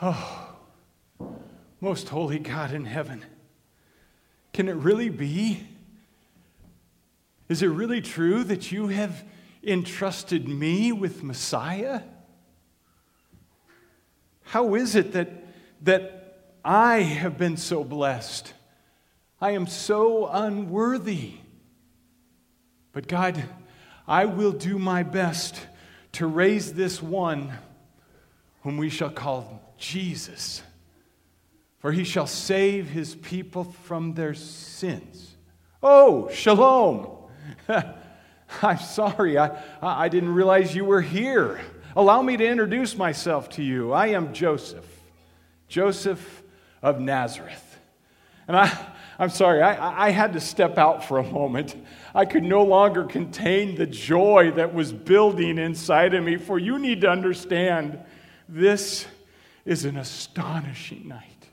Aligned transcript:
Oh, 0.00 0.54
most 1.80 2.10
holy 2.10 2.38
God 2.38 2.72
in 2.72 2.84
heaven, 2.84 3.24
can 4.52 4.68
it 4.68 4.74
really 4.76 5.08
be? 5.08 5.66
Is 7.48 7.62
it 7.62 7.68
really 7.68 8.02
true 8.02 8.44
that 8.44 8.70
you 8.70 8.88
have 8.88 9.24
entrusted 9.62 10.48
me 10.48 10.92
with 10.92 11.22
Messiah? 11.22 12.02
How 14.42 14.74
is 14.74 14.94
it 14.94 15.12
that, 15.12 15.30
that 15.82 16.40
I 16.64 16.98
have 16.98 17.38
been 17.38 17.56
so 17.56 17.82
blessed? 17.82 18.52
I 19.40 19.52
am 19.52 19.66
so 19.66 20.26
unworthy. 20.26 21.34
But 22.92 23.08
God, 23.08 23.44
I 24.06 24.26
will 24.26 24.52
do 24.52 24.78
my 24.78 25.02
best 25.02 25.56
to 26.12 26.26
raise 26.26 26.74
this 26.74 27.02
one 27.02 27.52
whom 28.62 28.76
we 28.76 28.90
shall 28.90 29.10
call 29.10 29.65
Jesus 29.78 30.62
for 31.86 31.92
he 31.92 32.02
shall 32.02 32.26
save 32.26 32.88
his 32.88 33.14
people 33.14 33.62
from 33.62 34.14
their 34.14 34.34
sins. 34.34 35.36
Oh, 35.80 36.28
shalom. 36.30 37.16
I'm 38.62 38.78
sorry, 38.78 39.38
I, 39.38 39.62
I 39.80 40.08
didn't 40.08 40.34
realize 40.34 40.74
you 40.74 40.84
were 40.84 41.00
here. 41.00 41.60
Allow 41.94 42.22
me 42.22 42.36
to 42.38 42.44
introduce 42.44 42.96
myself 42.96 43.50
to 43.50 43.62
you. 43.62 43.92
I 43.92 44.08
am 44.08 44.32
Joseph, 44.32 44.84
Joseph 45.68 46.42
of 46.82 46.98
Nazareth. 46.98 47.78
And 48.48 48.56
I, 48.56 48.76
I'm 49.16 49.30
sorry, 49.30 49.62
I, 49.62 50.06
I 50.08 50.10
had 50.10 50.32
to 50.32 50.40
step 50.40 50.78
out 50.78 51.04
for 51.04 51.18
a 51.18 51.22
moment. 51.22 51.76
I 52.16 52.24
could 52.24 52.42
no 52.42 52.64
longer 52.64 53.04
contain 53.04 53.76
the 53.76 53.86
joy 53.86 54.50
that 54.56 54.74
was 54.74 54.92
building 54.92 55.56
inside 55.58 56.14
of 56.14 56.24
me, 56.24 56.36
for 56.36 56.58
you 56.58 56.80
need 56.80 57.02
to 57.02 57.08
understand 57.08 58.00
this 58.48 59.06
is 59.66 59.84
an 59.84 59.96
astonishing 59.96 61.08
night. 61.08 61.48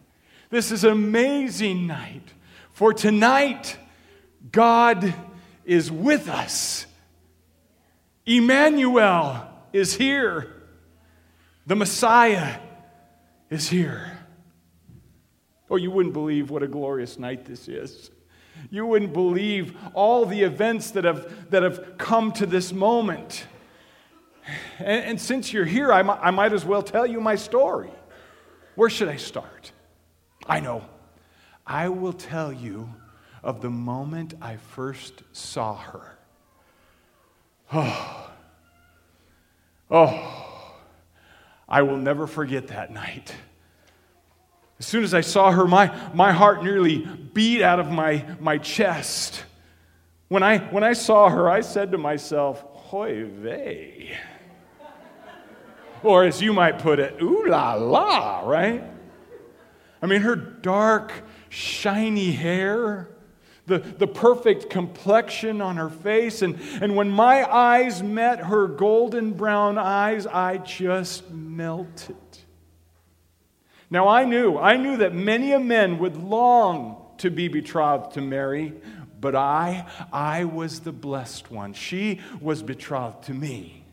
This 0.49 0.71
is 0.71 0.83
an 0.83 0.91
amazing 0.91 1.87
night. 1.87 2.31
For 2.71 2.93
tonight, 2.93 3.75
God 4.51 5.13
is 5.65 5.91
with 5.91 6.29
us. 6.29 6.85
Emmanuel 8.25 9.47
is 9.73 9.95
here. 9.95 10.53
The 11.65 11.75
Messiah 11.75 12.59
is 13.49 13.67
here. 13.67 14.17
Oh, 15.69 15.75
you 15.75 15.89
wouldn't 15.89 16.13
believe 16.13 16.51
what 16.51 16.61
a 16.61 16.67
glorious 16.67 17.17
night 17.17 17.45
this 17.45 17.67
is. 17.67 18.11
You 18.69 18.85
wouldn't 18.85 19.13
believe 19.13 19.75
all 19.93 20.25
the 20.25 20.43
events 20.43 20.91
that 20.91 21.03
have, 21.03 21.49
that 21.49 21.63
have 21.63 21.97
come 21.97 22.31
to 22.33 22.45
this 22.45 22.71
moment. 22.71 23.45
And, 24.77 25.03
and 25.05 25.21
since 25.21 25.51
you're 25.51 25.65
here, 25.65 25.91
I, 25.91 26.01
I 26.01 26.31
might 26.31 26.53
as 26.53 26.63
well 26.63 26.83
tell 26.83 27.07
you 27.07 27.19
my 27.19 27.35
story. 27.35 27.89
Where 28.75 28.89
should 28.89 29.09
I 29.09 29.17
start? 29.17 29.71
I 30.45 30.59
know. 30.59 30.83
I 31.65 31.89
will 31.89 32.13
tell 32.13 32.51
you 32.51 32.89
of 33.43 33.61
the 33.61 33.69
moment 33.69 34.33
I 34.41 34.57
first 34.57 35.23
saw 35.31 35.75
her. 35.75 36.17
Oh, 37.71 38.29
oh, 39.89 40.75
I 41.67 41.81
will 41.81 41.97
never 41.97 42.27
forget 42.27 42.67
that 42.67 42.91
night. 42.91 43.33
As 44.79 44.85
soon 44.85 45.03
as 45.03 45.13
I 45.13 45.21
saw 45.21 45.51
her, 45.51 45.65
my, 45.65 45.93
my 46.13 46.31
heart 46.31 46.63
nearly 46.63 46.99
beat 47.33 47.61
out 47.61 47.79
of 47.79 47.89
my, 47.89 48.25
my 48.39 48.57
chest. 48.57 49.43
When 50.27 50.43
I, 50.43 50.57
when 50.57 50.83
I 50.83 50.93
saw 50.93 51.29
her, 51.29 51.49
I 51.49 51.61
said 51.61 51.91
to 51.91 51.97
myself, 51.97 52.61
Hoy 52.61 53.25
vey. 53.25 54.17
Or 56.03 56.23
as 56.23 56.41
you 56.41 56.53
might 56.53 56.79
put 56.79 56.99
it, 56.99 57.21
ooh 57.21 57.45
la 57.47 57.73
la, 57.73 58.41
right? 58.47 58.83
I 60.01 60.05
mean, 60.05 60.21
her 60.21 60.35
dark, 60.35 61.13
shiny 61.49 62.31
hair, 62.31 63.07
the, 63.65 63.79
the 63.79 64.07
perfect 64.07 64.69
complexion 64.69 65.61
on 65.61 65.77
her 65.77 65.89
face. 65.89 66.41
And, 66.41 66.59
and 66.81 66.95
when 66.95 67.09
my 67.09 67.49
eyes 67.49 68.03
met 68.03 68.39
her 68.39 68.67
golden 68.67 69.33
brown 69.33 69.77
eyes, 69.77 70.27
I 70.27 70.57
just 70.57 71.31
melted. 71.31 72.17
Now, 73.89 74.07
I 74.07 74.25
knew, 74.25 74.57
I 74.57 74.75
knew 74.75 74.97
that 74.97 75.13
many 75.13 75.51
a 75.51 75.59
men 75.59 75.99
would 75.99 76.17
long 76.17 77.05
to 77.19 77.29
be 77.29 77.47
betrothed 77.47 78.13
to 78.15 78.21
Mary, 78.21 78.73
but 79.21 79.35
I, 79.35 79.85
I 80.11 80.43
was 80.45 80.81
the 80.81 80.91
blessed 80.91 81.51
one. 81.51 81.73
She 81.73 82.19
was 82.41 82.61
betrothed 82.61 83.23
to 83.25 83.33
me. 83.33 83.85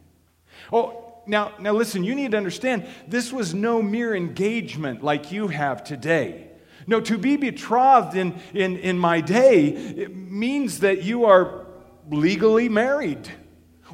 Oh, 0.73 1.10
now, 1.31 1.53
now 1.61 1.73
listen, 1.73 2.03
you 2.03 2.17
need 2.17 2.33
to 2.33 2.37
understand 2.37 2.89
this 3.07 3.33
was 3.33 3.55
no 3.55 3.81
mere 3.81 4.17
engagement 4.17 5.05
like 5.05 5.31
you 5.31 5.47
have 5.47 5.85
today. 5.85 6.49
No, 6.89 7.01
to 7.03 7.17
be 7.17 7.37
betrothed 7.37 8.17
in, 8.17 8.35
in, 8.53 8.77
in 8.79 8.99
my 8.99 9.21
day 9.21 10.09
means 10.09 10.81
that 10.81 11.05
you 11.05 11.27
are 11.27 11.67
legally 12.11 12.69
married. 12.69 13.31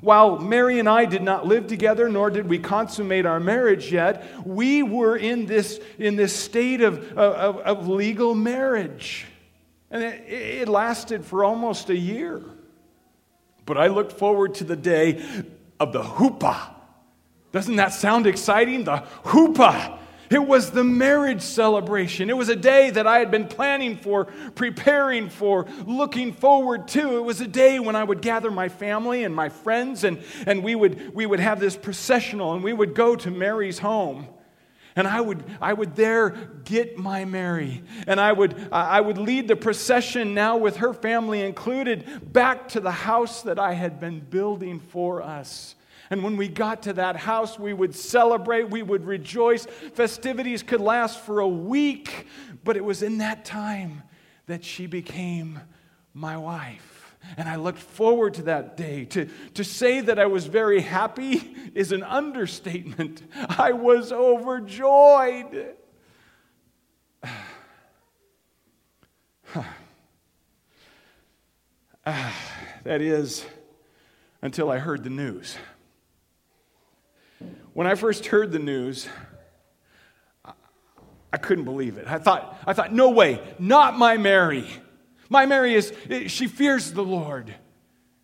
While 0.00 0.38
Mary 0.38 0.78
and 0.78 0.88
I 0.88 1.04
did 1.04 1.22
not 1.22 1.46
live 1.46 1.66
together, 1.66 2.08
nor 2.08 2.30
did 2.30 2.48
we 2.48 2.58
consummate 2.58 3.26
our 3.26 3.38
marriage 3.38 3.92
yet, 3.92 4.24
we 4.46 4.82
were 4.82 5.18
in 5.18 5.44
this, 5.44 5.78
in 5.98 6.16
this 6.16 6.34
state 6.34 6.80
of, 6.80 7.12
of, 7.18 7.58
of 7.58 7.86
legal 7.86 8.34
marriage. 8.34 9.26
And 9.90 10.02
it, 10.02 10.24
it 10.26 10.68
lasted 10.70 11.22
for 11.22 11.44
almost 11.44 11.90
a 11.90 11.96
year. 11.96 12.42
But 13.66 13.76
I 13.76 13.88
looked 13.88 14.12
forward 14.12 14.54
to 14.54 14.64
the 14.64 14.76
day 14.76 15.22
of 15.78 15.92
the 15.92 16.02
chuppah 16.02 16.75
doesn't 17.56 17.76
that 17.76 17.92
sound 17.92 18.26
exciting? 18.26 18.84
The 18.84 18.98
chuppah. 19.24 19.98
It 20.28 20.44
was 20.44 20.70
the 20.72 20.84
marriage 20.84 21.42
celebration. 21.42 22.30
It 22.30 22.36
was 22.36 22.48
a 22.48 22.56
day 22.56 22.90
that 22.90 23.06
I 23.06 23.18
had 23.18 23.30
been 23.30 23.46
planning 23.46 23.96
for, 23.96 24.26
preparing 24.54 25.28
for, 25.28 25.66
looking 25.86 26.32
forward 26.32 26.88
to. 26.88 27.16
It 27.16 27.24
was 27.24 27.40
a 27.40 27.46
day 27.46 27.78
when 27.78 27.96
I 27.96 28.04
would 28.04 28.22
gather 28.22 28.50
my 28.50 28.68
family 28.68 29.24
and 29.24 29.34
my 29.34 29.48
friends, 29.48 30.04
and, 30.04 30.22
and 30.46 30.62
we, 30.62 30.74
would, 30.74 31.14
we 31.14 31.26
would 31.26 31.40
have 31.40 31.60
this 31.60 31.76
processional, 31.76 32.54
and 32.54 32.62
we 32.62 32.72
would 32.72 32.94
go 32.94 33.16
to 33.16 33.30
Mary's 33.30 33.78
home. 33.78 34.26
And 34.96 35.06
I 35.06 35.20
would, 35.20 35.44
I 35.60 35.72
would 35.72 35.94
there 35.94 36.30
get 36.64 36.98
my 36.98 37.24
Mary. 37.24 37.84
And 38.06 38.18
I 38.18 38.32
would, 38.32 38.68
I 38.72 39.00
would 39.00 39.18
lead 39.18 39.46
the 39.46 39.56
procession 39.56 40.34
now 40.34 40.56
with 40.56 40.78
her 40.78 40.92
family 40.92 41.42
included 41.42 42.32
back 42.32 42.68
to 42.70 42.80
the 42.80 42.90
house 42.90 43.42
that 43.42 43.58
I 43.58 43.74
had 43.74 44.00
been 44.00 44.20
building 44.20 44.80
for 44.80 45.22
us. 45.22 45.75
And 46.10 46.22
when 46.22 46.36
we 46.36 46.48
got 46.48 46.82
to 46.84 46.92
that 46.94 47.16
house, 47.16 47.58
we 47.58 47.72
would 47.72 47.94
celebrate, 47.94 48.70
we 48.70 48.82
would 48.82 49.04
rejoice. 49.04 49.66
Festivities 49.94 50.62
could 50.62 50.80
last 50.80 51.20
for 51.20 51.40
a 51.40 51.48
week, 51.48 52.26
but 52.64 52.76
it 52.76 52.84
was 52.84 53.02
in 53.02 53.18
that 53.18 53.44
time 53.44 54.02
that 54.46 54.64
she 54.64 54.86
became 54.86 55.60
my 56.14 56.36
wife. 56.36 57.16
And 57.36 57.48
I 57.48 57.56
looked 57.56 57.80
forward 57.80 58.34
to 58.34 58.42
that 58.42 58.76
day. 58.76 59.04
To, 59.06 59.28
to 59.54 59.64
say 59.64 60.00
that 60.00 60.18
I 60.18 60.26
was 60.26 60.46
very 60.46 60.80
happy 60.80 61.56
is 61.74 61.90
an 61.92 62.02
understatement. 62.04 63.22
I 63.58 63.72
was 63.72 64.12
overjoyed. 64.12 65.74
that 72.04 73.02
is, 73.02 73.44
until 74.40 74.70
I 74.70 74.78
heard 74.78 75.02
the 75.02 75.10
news. 75.10 75.56
When 77.76 77.86
I 77.86 77.94
first 77.94 78.24
heard 78.24 78.52
the 78.52 78.58
news, 78.58 79.06
I 81.30 81.36
couldn't 81.36 81.66
believe 81.66 81.98
it. 81.98 82.06
I 82.06 82.18
thought, 82.18 82.58
I 82.66 82.72
thought, 82.72 82.90
no 82.90 83.10
way, 83.10 83.38
not 83.58 83.98
my 83.98 84.16
Mary. 84.16 84.66
My 85.28 85.44
Mary 85.44 85.74
is, 85.74 85.92
she 86.28 86.46
fears 86.46 86.92
the 86.92 87.02
Lord. 87.02 87.54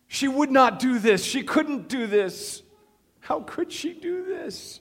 She 0.07 0.27
would 0.27 0.49
not 0.49 0.79
do 0.79 0.97
this. 0.97 1.23
She 1.23 1.43
couldn't 1.43 1.87
do 1.87 2.07
this. 2.07 2.63
How 3.19 3.41
could 3.41 3.71
she 3.71 3.93
do 3.93 4.25
this? 4.25 4.79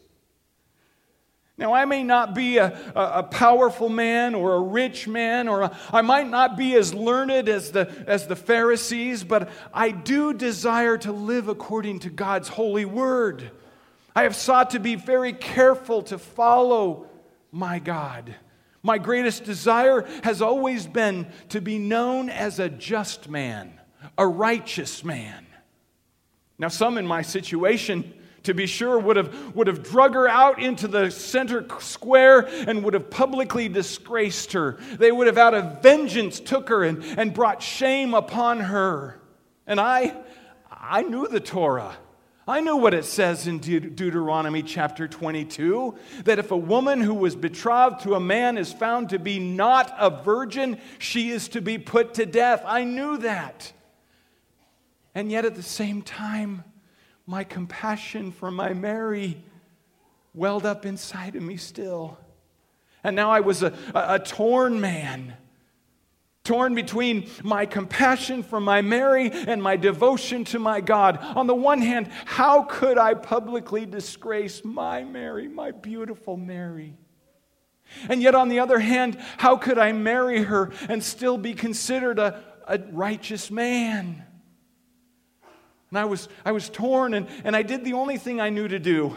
Now, 1.59 1.75
I 1.75 1.85
may 1.85 2.03
not 2.03 2.35
be 2.35 2.57
a, 2.57 2.69
a, 2.97 3.01
a, 3.19 3.23
powerful 3.25 3.91
man 3.91 4.35
or 4.35 4.55
a 4.55 4.61
rich 4.63 5.07
man, 5.07 5.49
or 5.49 5.61
a, 5.61 5.79
I 5.93 6.01
might 6.01 6.31
not 6.31 6.57
be 6.57 6.77
as 6.77 6.95
learned 6.95 7.47
as 7.51 7.73
the, 7.73 7.93
as 8.07 8.27
the 8.27 8.37
Pharisees, 8.37 9.23
but 9.23 9.51
I 9.75 9.91
do 9.91 10.33
desire 10.33 10.97
to 10.97 11.13
live 11.13 11.49
according 11.49 11.99
to 12.01 12.09
God's 12.09 12.49
holy 12.49 12.87
word. 12.87 13.51
I 14.15 14.25
have 14.25 14.37
sought 14.37 14.71
to 14.71 14.81
be 14.81 14.95
very 14.95 15.33
careful 15.33 16.03
to 16.05 16.19
follow 16.19 17.07
my 17.51 17.79
God. 17.79 18.35
My 18.83 18.99
greatest 18.99 19.45
desire 19.45 20.07
has 20.25 20.43
always 20.43 20.87
been 20.87 21.29
to 21.51 21.61
be 21.61 21.79
known 21.79 22.29
as 22.29 22.59
a 22.59 22.69
just 22.69 23.29
man, 23.29 23.81
a 24.19 24.27
righteous 24.27 25.05
man. 25.05 25.47
Now, 26.59 26.69
some 26.69 26.99
in 26.99 27.07
my 27.07 27.23
situation, 27.23 28.13
to 28.43 28.55
be 28.55 28.67
sure, 28.67 28.99
would 28.99 29.17
have, 29.17 29.55
would 29.55 29.69
have 29.69 29.83
drug 29.83 30.15
her 30.15 30.29
out 30.29 30.61
into 30.61 30.89
the 30.89 31.11
center 31.11 31.65
square 31.79 32.49
and 32.67 32.85
would 32.85 32.95
have 32.95 33.09
publicly 33.09 33.69
disgraced 33.69 34.53
her. 34.53 34.79
They 34.99 35.13
would 35.13 35.29
have, 35.29 35.39
out 35.39 35.55
of 35.55 35.83
vengeance, 35.83 36.41
took 36.41 36.69
her 36.69 36.83
and, 36.83 37.05
and 37.05 37.33
brought 37.33 37.63
shame 37.63 38.15
upon 38.15 38.61
her. 38.61 39.21
And 39.67 39.81
I, 39.81 40.17
I 40.71 41.03
knew 41.03 41.29
the 41.29 41.41
Torah. 41.41 41.97
I 42.47 42.61
knew 42.61 42.77
what 42.77 42.93
it 42.93 43.05
says 43.05 43.47
in 43.47 43.61
De- 43.61 43.79
Deuteronomy 43.79 44.63
chapter 44.65 45.07
22 45.07 45.95
that 46.25 46.41
if 46.41 46.51
a 46.51 46.57
woman 46.57 47.01
who 47.01 47.15
was 47.15 47.37
betrothed 47.37 48.01
to 48.01 48.15
a 48.15 48.21
man 48.21 48.59
is 48.59 48.73
found 48.73 49.11
to 49.11 49.21
be 49.21 49.39
not 49.39 49.95
a 49.97 50.11
virgin, 50.11 50.79
she 50.99 51.31
is 51.31 51.49
to 51.49 51.61
be 51.61 51.79
put 51.79 52.15
to 52.15 52.27
death. 52.27 52.63
I 52.67 52.83
knew 52.83 53.19
that. 53.19 53.73
And 55.15 55.31
yet 55.31 55.45
at 55.45 55.55
the 55.55 55.63
same 55.63 56.03
time, 56.03 56.65
my 57.27 57.45
compassion 57.45 58.33
for 58.33 58.51
my 58.51 58.73
Mary 58.73 59.37
welled 60.35 60.67
up 60.67 60.85
inside 60.85 61.37
of 61.37 61.43
me 61.43 61.57
still. 61.57 62.19
And 63.05 63.15
now 63.15 63.31
I 63.31 63.41
was 63.41 63.63
a, 63.63 63.73
a, 63.95 64.15
a 64.15 64.19
torn 64.19 64.81
man 64.81 65.35
torn 66.45 66.75
between 66.75 67.29
my 67.45 67.67
compassion 67.67 68.43
for 68.43 68.61
my 68.61 68.83
Mary 68.83 69.31
and 69.31 69.63
my 69.63 69.77
devotion 69.77 70.45
to 70.47 70.59
my 70.59 70.81
God. 70.81 71.19
On 71.37 71.47
the 71.47 71.55
one 71.55 71.81
hand, 71.81 72.11
how 72.25 72.65
could 72.65 72.99
I 72.99 73.15
publicly 73.15 73.87
disgrace 73.87 74.65
my 74.65 75.05
Mary, 75.05 75.47
my 75.47 75.71
beautiful 75.71 76.37
Mary? 76.37 76.97
And 78.09 78.23
yet, 78.23 78.35
on 78.35 78.49
the 78.49 78.61
other 78.61 78.79
hand, 78.79 79.19
how 79.37 79.57
could 79.57 79.79
I 79.79 79.93
marry 79.93 80.43
her 80.43 80.73
and 80.89 81.03
still 81.03 81.37
be 81.37 81.55
considered 81.55 82.19
a, 82.19 82.43
a 82.67 82.79
righteous 82.91 83.51
man? 83.51 84.25
And 85.91 85.99
I 85.99 86.07
was, 86.07 86.29
I 86.45 86.53
was 86.53 86.71
torn, 86.71 87.13
and, 87.13 87.29
and 87.45 87.55
I 87.55 87.63
did 87.63 87.85
the 87.85 87.93
only 87.93 88.17
thing 88.17 88.41
I 88.41 88.49
knew 88.49 88.67
to 88.67 88.79
do. 88.79 89.15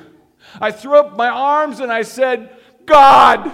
I 0.60 0.72
threw 0.72 1.00
up 1.00 1.16
my 1.16 1.30
arms 1.30 1.80
and 1.80 1.92
I 1.92 2.02
said, 2.02 2.56
God, 2.86 3.50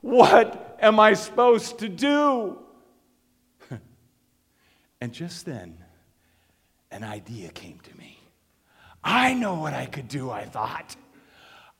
what 0.00 0.78
am 0.80 1.00
I 1.00 1.14
supposed 1.14 1.80
to 1.80 1.88
do? 1.88 2.63
And 5.00 5.12
just 5.12 5.44
then, 5.44 5.76
an 6.90 7.04
idea 7.04 7.50
came 7.50 7.78
to 7.80 7.98
me. 7.98 8.18
I 9.02 9.34
know 9.34 9.54
what 9.54 9.74
I 9.74 9.86
could 9.86 10.08
do, 10.08 10.30
I 10.30 10.44
thought. 10.44 10.96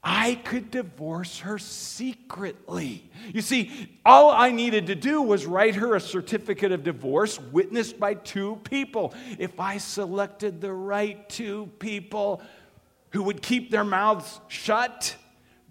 I 0.06 0.34
could 0.34 0.70
divorce 0.70 1.38
her 1.38 1.58
secretly. 1.58 3.10
You 3.32 3.40
see, 3.40 3.88
all 4.04 4.30
I 4.30 4.50
needed 4.50 4.88
to 4.88 4.94
do 4.94 5.22
was 5.22 5.46
write 5.46 5.76
her 5.76 5.94
a 5.94 6.00
certificate 6.00 6.72
of 6.72 6.84
divorce 6.84 7.40
witnessed 7.40 7.98
by 7.98 8.12
two 8.12 8.60
people. 8.64 9.14
If 9.38 9.58
I 9.58 9.78
selected 9.78 10.60
the 10.60 10.74
right 10.74 11.26
two 11.30 11.70
people 11.78 12.42
who 13.12 13.22
would 13.22 13.40
keep 13.40 13.70
their 13.70 13.84
mouths 13.84 14.40
shut, 14.48 15.16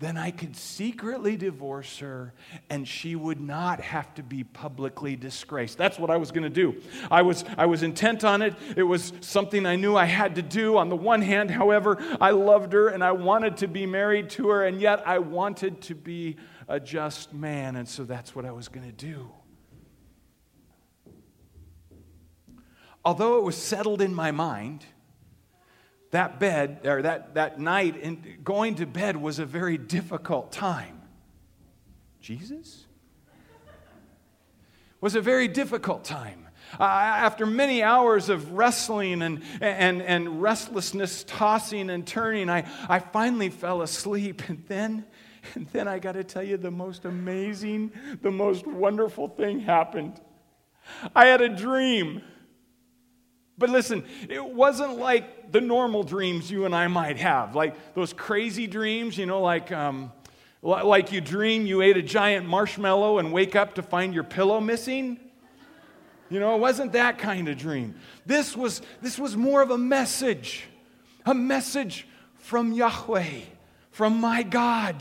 then 0.04 0.18
I 0.18 0.32
could 0.32 0.56
secretly 0.56 1.38
divorce 1.38 2.00
her 2.00 2.34
and 2.70 2.88
she 2.88 3.16
would 3.16 3.40
not 3.40 3.80
have 3.80 4.14
to 4.16 4.24
be 4.24 4.44
publicly 4.44 5.16
disgraced. 5.16 5.78
That's 5.78 5.98
what 5.98 6.10
I 6.10 6.18
was 6.18 6.32
going 6.32 6.44
to 6.44 6.50
do. 6.50 6.82
I 7.10 7.22
was, 7.22 7.46
I 7.58 7.68
was 7.68 7.84
intent 7.84 8.24
on 8.24 8.42
it. 8.42 8.54
It 8.76 8.84
was 8.84 9.14
something 9.22 9.66
I 9.66 9.76
knew 9.76 9.96
I 9.96 10.06
had 10.06 10.36
to 10.36 10.42
do. 10.42 10.78
On 10.78 10.90
the 10.90 10.96
one 10.96 11.22
hand, 11.22 11.52
however, 11.52 11.98
I 12.20 12.32
loved 12.32 12.74
her 12.74 12.90
and 12.90 13.04
I 13.04 13.12
wanted 13.14 13.58
to 13.58 13.68
be 13.68 13.86
married 13.86 14.30
to 14.32 14.50
her, 14.50 14.66
and 14.66 14.82
yet 14.82 15.08
I 15.08 15.20
wanted 15.20 15.82
to 15.84 15.96
be 15.96 16.38
a 16.68 16.80
just 16.80 17.34
man, 17.34 17.76
and 17.76 17.88
so 17.88 18.04
that's 18.04 18.36
what 18.36 18.46
I 18.46 18.52
was 18.52 18.68
going 18.68 18.86
to 18.86 18.92
do. 18.92 19.32
Although 23.06 23.38
it 23.38 23.44
was 23.44 23.58
settled 23.58 24.02
in 24.02 24.14
my 24.14 24.32
mind, 24.32 24.86
that 26.13 26.39
bed 26.39 26.81
or 26.86 27.01
that, 27.01 27.33
that 27.33 27.60
night 27.60 27.98
in 27.98 28.24
going 28.44 28.75
to 28.75 28.86
bed 28.86 29.18
was 29.18 29.39
a 29.39 29.45
very 29.45 29.77
difficult 29.77 30.51
time. 30.51 31.01
Jesus? 32.21 32.86
Was 35.01 35.15
a 35.15 35.21
very 35.21 35.48
difficult 35.48 36.06
time. 36.06 36.48
Uh, 36.80 36.83
after 36.83 37.45
many 37.45 37.83
hours 37.83 38.30
of 38.30 38.54
wrestling 38.54 39.21
and, 39.21 39.44
and, 39.60 40.01
and 40.01 40.42
restlessness, 40.42 41.24
tossing 41.25 41.89
and 41.89 42.07
turning, 42.07 42.50
I, 42.50 42.68
I 42.88 43.00
finally 43.00 43.50
fell 43.50 43.81
asleep. 43.81 44.48
And 44.48 44.63
then, 44.68 45.06
and 45.56 45.68
then 45.69 45.88
I 45.88 46.00
got 46.00 46.13
to 46.13 46.24
tell 46.24 46.44
you, 46.44 46.57
the 46.57 46.71
most 46.71 47.06
amazing, 47.06 47.92
the 48.21 48.31
most 48.31 48.65
wonderful 48.65 49.27
thing 49.27 49.60
happened. 49.60 50.21
I 51.15 51.25
had 51.25 51.42
a 51.42 51.50
dream. 51.50 52.21
But 53.58 53.70
listen, 53.70 54.04
it 54.30 54.44
wasn't 54.44 54.98
like 54.98 55.52
the 55.52 55.62
normal 55.62 56.04
dreams 56.04 56.50
you 56.50 56.66
and 56.66 56.76
I 56.76 56.88
might 56.88 57.18
have, 57.18 57.56
like 57.56 57.94
those 57.94 58.12
crazy 58.12 58.66
dreams, 58.66 59.18
you 59.18 59.26
know, 59.26 59.42
like, 59.42 59.72
um, 59.72 60.12
like 60.64 61.12
you 61.12 61.22
dream 61.22 61.66
you 61.66 61.82
ate 61.82 61.98
a 61.98 62.02
giant 62.02 62.48
marshmallow 62.48 63.20
and 63.20 63.32
wake 63.32 63.56
up 63.56 63.76
to 63.76 63.84
find 63.84 64.14
your 64.14 64.24
pillow 64.24 64.60
missing. 64.60 65.20
You 66.30 66.40
know, 66.40 66.56
it 66.56 66.60
wasn't 66.60 66.94
that 66.94 67.20
kind 67.20 67.48
of 67.48 67.58
dream. 67.58 67.96
This 68.26 68.58
was, 68.58 68.82
this 69.02 69.20
was 69.20 69.38
more 69.38 69.62
of 69.62 69.70
a 69.70 69.78
message, 69.78 70.64
a 71.26 71.34
message 71.36 72.08
from 72.38 72.72
Yahweh, 72.72 73.42
from 73.92 74.20
my 74.20 74.42
God 74.42 74.96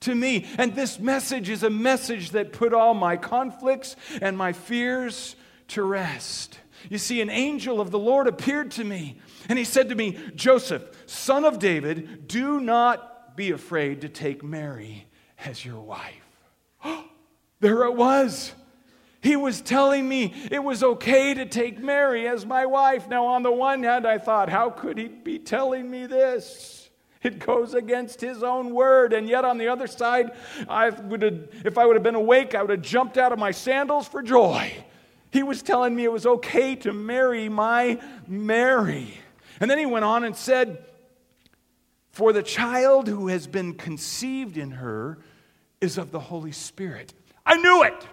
to 0.00 0.14
me. 0.14 0.46
And 0.58 0.74
this 0.74 0.98
message 0.98 1.48
is 1.48 1.62
a 1.62 1.70
message 1.70 2.32
that 2.32 2.52
put 2.52 2.74
all 2.74 2.92
my 2.92 3.16
conflicts 3.16 3.96
and 4.20 4.36
my 4.36 4.52
fears 4.52 5.34
to 5.68 5.82
rest. 5.82 6.58
You 6.88 6.98
see, 6.98 7.20
an 7.20 7.30
angel 7.30 7.80
of 7.80 7.90
the 7.90 7.98
Lord 7.98 8.26
appeared 8.26 8.70
to 8.72 8.84
me, 8.84 9.18
and 9.48 9.58
he 9.58 9.64
said 9.64 9.88
to 9.88 9.94
me, 9.94 10.18
Joseph, 10.34 10.84
son 11.06 11.44
of 11.44 11.58
David, 11.58 12.28
do 12.28 12.60
not 12.60 13.36
be 13.36 13.50
afraid 13.50 14.00
to 14.02 14.08
take 14.08 14.42
Mary 14.42 15.06
as 15.44 15.64
your 15.64 15.80
wife. 15.80 16.14
there 17.60 17.84
it 17.84 17.94
was. 17.94 18.52
He 19.20 19.34
was 19.34 19.60
telling 19.60 20.08
me 20.08 20.32
it 20.50 20.62
was 20.62 20.82
okay 20.82 21.34
to 21.34 21.46
take 21.46 21.80
Mary 21.80 22.28
as 22.28 22.46
my 22.46 22.64
wife. 22.64 23.08
Now, 23.08 23.26
on 23.26 23.42
the 23.42 23.50
one 23.50 23.82
hand, 23.82 24.06
I 24.06 24.18
thought, 24.18 24.48
how 24.48 24.70
could 24.70 24.98
he 24.98 25.08
be 25.08 25.38
telling 25.38 25.90
me 25.90 26.06
this? 26.06 26.90
It 27.22 27.40
goes 27.40 27.74
against 27.74 28.20
his 28.20 28.44
own 28.44 28.72
word. 28.72 29.12
And 29.12 29.28
yet, 29.28 29.44
on 29.44 29.58
the 29.58 29.66
other 29.66 29.88
side, 29.88 30.30
I 30.68 30.90
would 30.90 31.22
have, 31.22 31.48
if 31.64 31.76
I 31.76 31.84
would 31.84 31.96
have 31.96 32.04
been 32.04 32.14
awake, 32.14 32.54
I 32.54 32.62
would 32.62 32.70
have 32.70 32.82
jumped 32.82 33.18
out 33.18 33.32
of 33.32 33.38
my 33.38 33.50
sandals 33.50 34.06
for 34.06 34.22
joy. 34.22 34.72
He 35.36 35.42
was 35.42 35.60
telling 35.60 35.94
me 35.94 36.04
it 36.04 36.10
was 36.10 36.24
okay 36.24 36.76
to 36.76 36.94
marry 36.94 37.50
my 37.50 38.00
Mary. 38.26 39.18
And 39.60 39.70
then 39.70 39.76
he 39.76 39.84
went 39.84 40.06
on 40.06 40.24
and 40.24 40.34
said, 40.34 40.82
For 42.08 42.32
the 42.32 42.42
child 42.42 43.06
who 43.06 43.28
has 43.28 43.46
been 43.46 43.74
conceived 43.74 44.56
in 44.56 44.70
her 44.70 45.18
is 45.78 45.98
of 45.98 46.10
the 46.10 46.20
Holy 46.20 46.52
Spirit. 46.52 47.12
I 47.44 47.56
knew 47.56 47.82
it. 47.82 48.06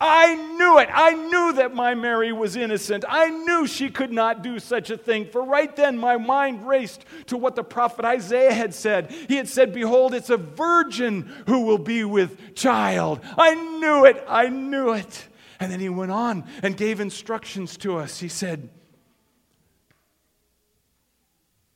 I 0.00 0.36
knew 0.36 0.78
it. 0.78 0.88
I 0.92 1.14
knew 1.14 1.54
that 1.54 1.74
my 1.74 1.96
Mary 1.96 2.32
was 2.32 2.54
innocent. 2.54 3.04
I 3.08 3.30
knew 3.30 3.66
she 3.66 3.90
could 3.90 4.12
not 4.12 4.44
do 4.44 4.60
such 4.60 4.88
a 4.90 4.96
thing. 4.96 5.26
For 5.26 5.42
right 5.42 5.74
then 5.74 5.98
my 5.98 6.16
mind 6.16 6.64
raced 6.68 7.04
to 7.26 7.36
what 7.36 7.56
the 7.56 7.64
prophet 7.64 8.04
Isaiah 8.04 8.54
had 8.54 8.72
said. 8.72 9.10
He 9.26 9.34
had 9.34 9.48
said, 9.48 9.72
Behold, 9.72 10.14
it's 10.14 10.30
a 10.30 10.36
virgin 10.36 11.22
who 11.48 11.62
will 11.62 11.78
be 11.78 12.04
with 12.04 12.54
child. 12.54 13.18
I 13.36 13.56
knew 13.56 14.04
it. 14.04 14.22
I 14.28 14.48
knew 14.48 14.92
it. 14.92 15.26
And 15.62 15.70
then 15.70 15.78
he 15.78 15.88
went 15.88 16.10
on 16.10 16.44
and 16.64 16.76
gave 16.76 16.98
instructions 16.98 17.76
to 17.76 17.96
us. 17.96 18.18
He 18.18 18.26
said, 18.26 18.68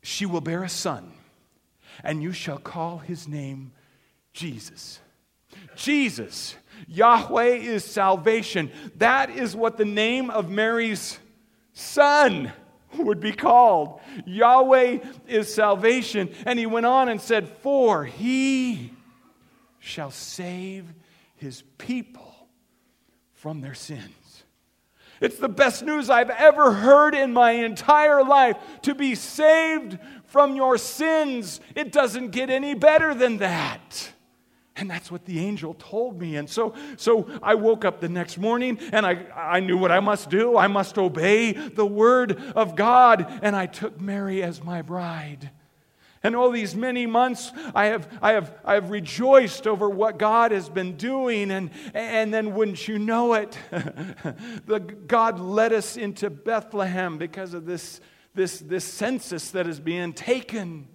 She 0.03 0.27
will 0.27 0.41
bear 0.41 0.65
a 0.65 0.69
son, 0.69 1.13
and 2.03 2.21
you 2.21 2.33
shall 2.33 2.59
call 2.59 2.99
his 2.99 3.29
name 3.29 3.71
Jesus. 4.33 4.99
Jesus. 5.77 6.57
Yahweh 6.89 7.59
is 7.59 7.85
salvation. 7.85 8.73
That 8.97 9.31
is 9.31 9.55
what 9.55 9.77
the 9.77 9.85
name 9.85 10.31
of 10.31 10.51
Mary's 10.51 11.21
son 11.73 12.51
would 12.99 13.21
be 13.21 13.31
called. 13.31 14.01
Yahweh 14.25 14.99
is 15.29 15.55
salvation. 15.55 16.35
And 16.45 16.59
he 16.59 16.67
went 16.67 16.87
on 16.87 17.09
and 17.09 17.21
said, 17.21 17.49
For 17.49 18.05
he 18.05 18.91
shall 19.79 20.11
save 20.11 20.93
his 21.37 21.63
people 21.79 22.26
from 23.37 23.61
their 23.61 23.75
sins. 23.75 24.45
It's 25.21 25.39
the 25.39 25.49
best 25.49 25.83
news 25.83 26.11
I've 26.11 26.31
ever 26.31 26.73
heard 26.73 27.15
in 27.15 27.33
my 27.33 27.53
entire 27.53 28.23
life. 28.23 28.57
To 28.83 28.95
be 28.95 29.15
saved 29.15 29.99
from 30.25 30.57
your 30.57 30.77
sins, 30.77 31.61
it 31.75 31.93
doesn't 31.93 32.31
get 32.31 32.51
any 32.51 32.75
better 32.75 33.15
than 33.15 33.39
that. 33.39 34.11
And 34.79 34.91
that's 34.91 35.11
what 35.11 35.25
the 35.25 35.39
angel 35.39 35.73
told 35.75 36.21
me. 36.21 36.37
And 36.37 36.51
so, 36.51 36.75
so 36.99 37.31
I 37.43 37.55
woke 37.55 37.87
up 37.87 38.01
the 38.01 38.11
next 38.11 38.37
morning 38.37 38.79
and 38.93 39.07
I, 39.07 39.25
I 39.35 39.61
knew 39.61 39.79
what 39.79 39.91
I 39.91 40.01
must 40.01 40.29
do. 40.29 40.59
I 40.59 40.67
must 40.67 40.99
obey 40.99 41.53
the 41.53 41.87
word 41.87 42.39
of 42.55 42.77
God. 42.77 43.41
And 43.43 43.57
I 43.57 43.65
took 43.65 43.99
Mary 43.99 44.43
as 44.43 44.63
my 44.63 44.83
bride. 44.83 45.51
And 46.27 46.35
all 46.35 46.51
these 46.51 46.75
many 46.75 47.07
months, 47.07 47.53
I 47.73 47.85
have, 47.85 48.09
I 48.21 48.33
have, 48.33 48.53
I 48.65 48.75
have 48.75 48.91
rejoiced 48.91 49.65
over 49.69 49.89
what 49.89 50.19
God 50.19 50.51
has 50.51 50.69
been 50.69 50.97
doing. 50.97 51.53
And, 51.53 51.71
and 51.95 52.35
then, 52.35 52.53
wouldn't 52.53 52.89
you 52.89 52.99
know 52.99 53.35
it, 53.35 53.57
the, 53.71 54.81
God 54.81 55.39
led 55.39 55.73
us 55.73 55.97
into 55.97 56.29
Bethlehem 56.29 57.17
because 57.17 57.55
of 57.55 57.65
this, 57.65 58.01
this, 58.35 58.59
this 58.59 58.85
census 58.85 59.53
that 59.53 59.69
is 59.69 59.79
being 59.79 60.13
taken. 60.13 60.89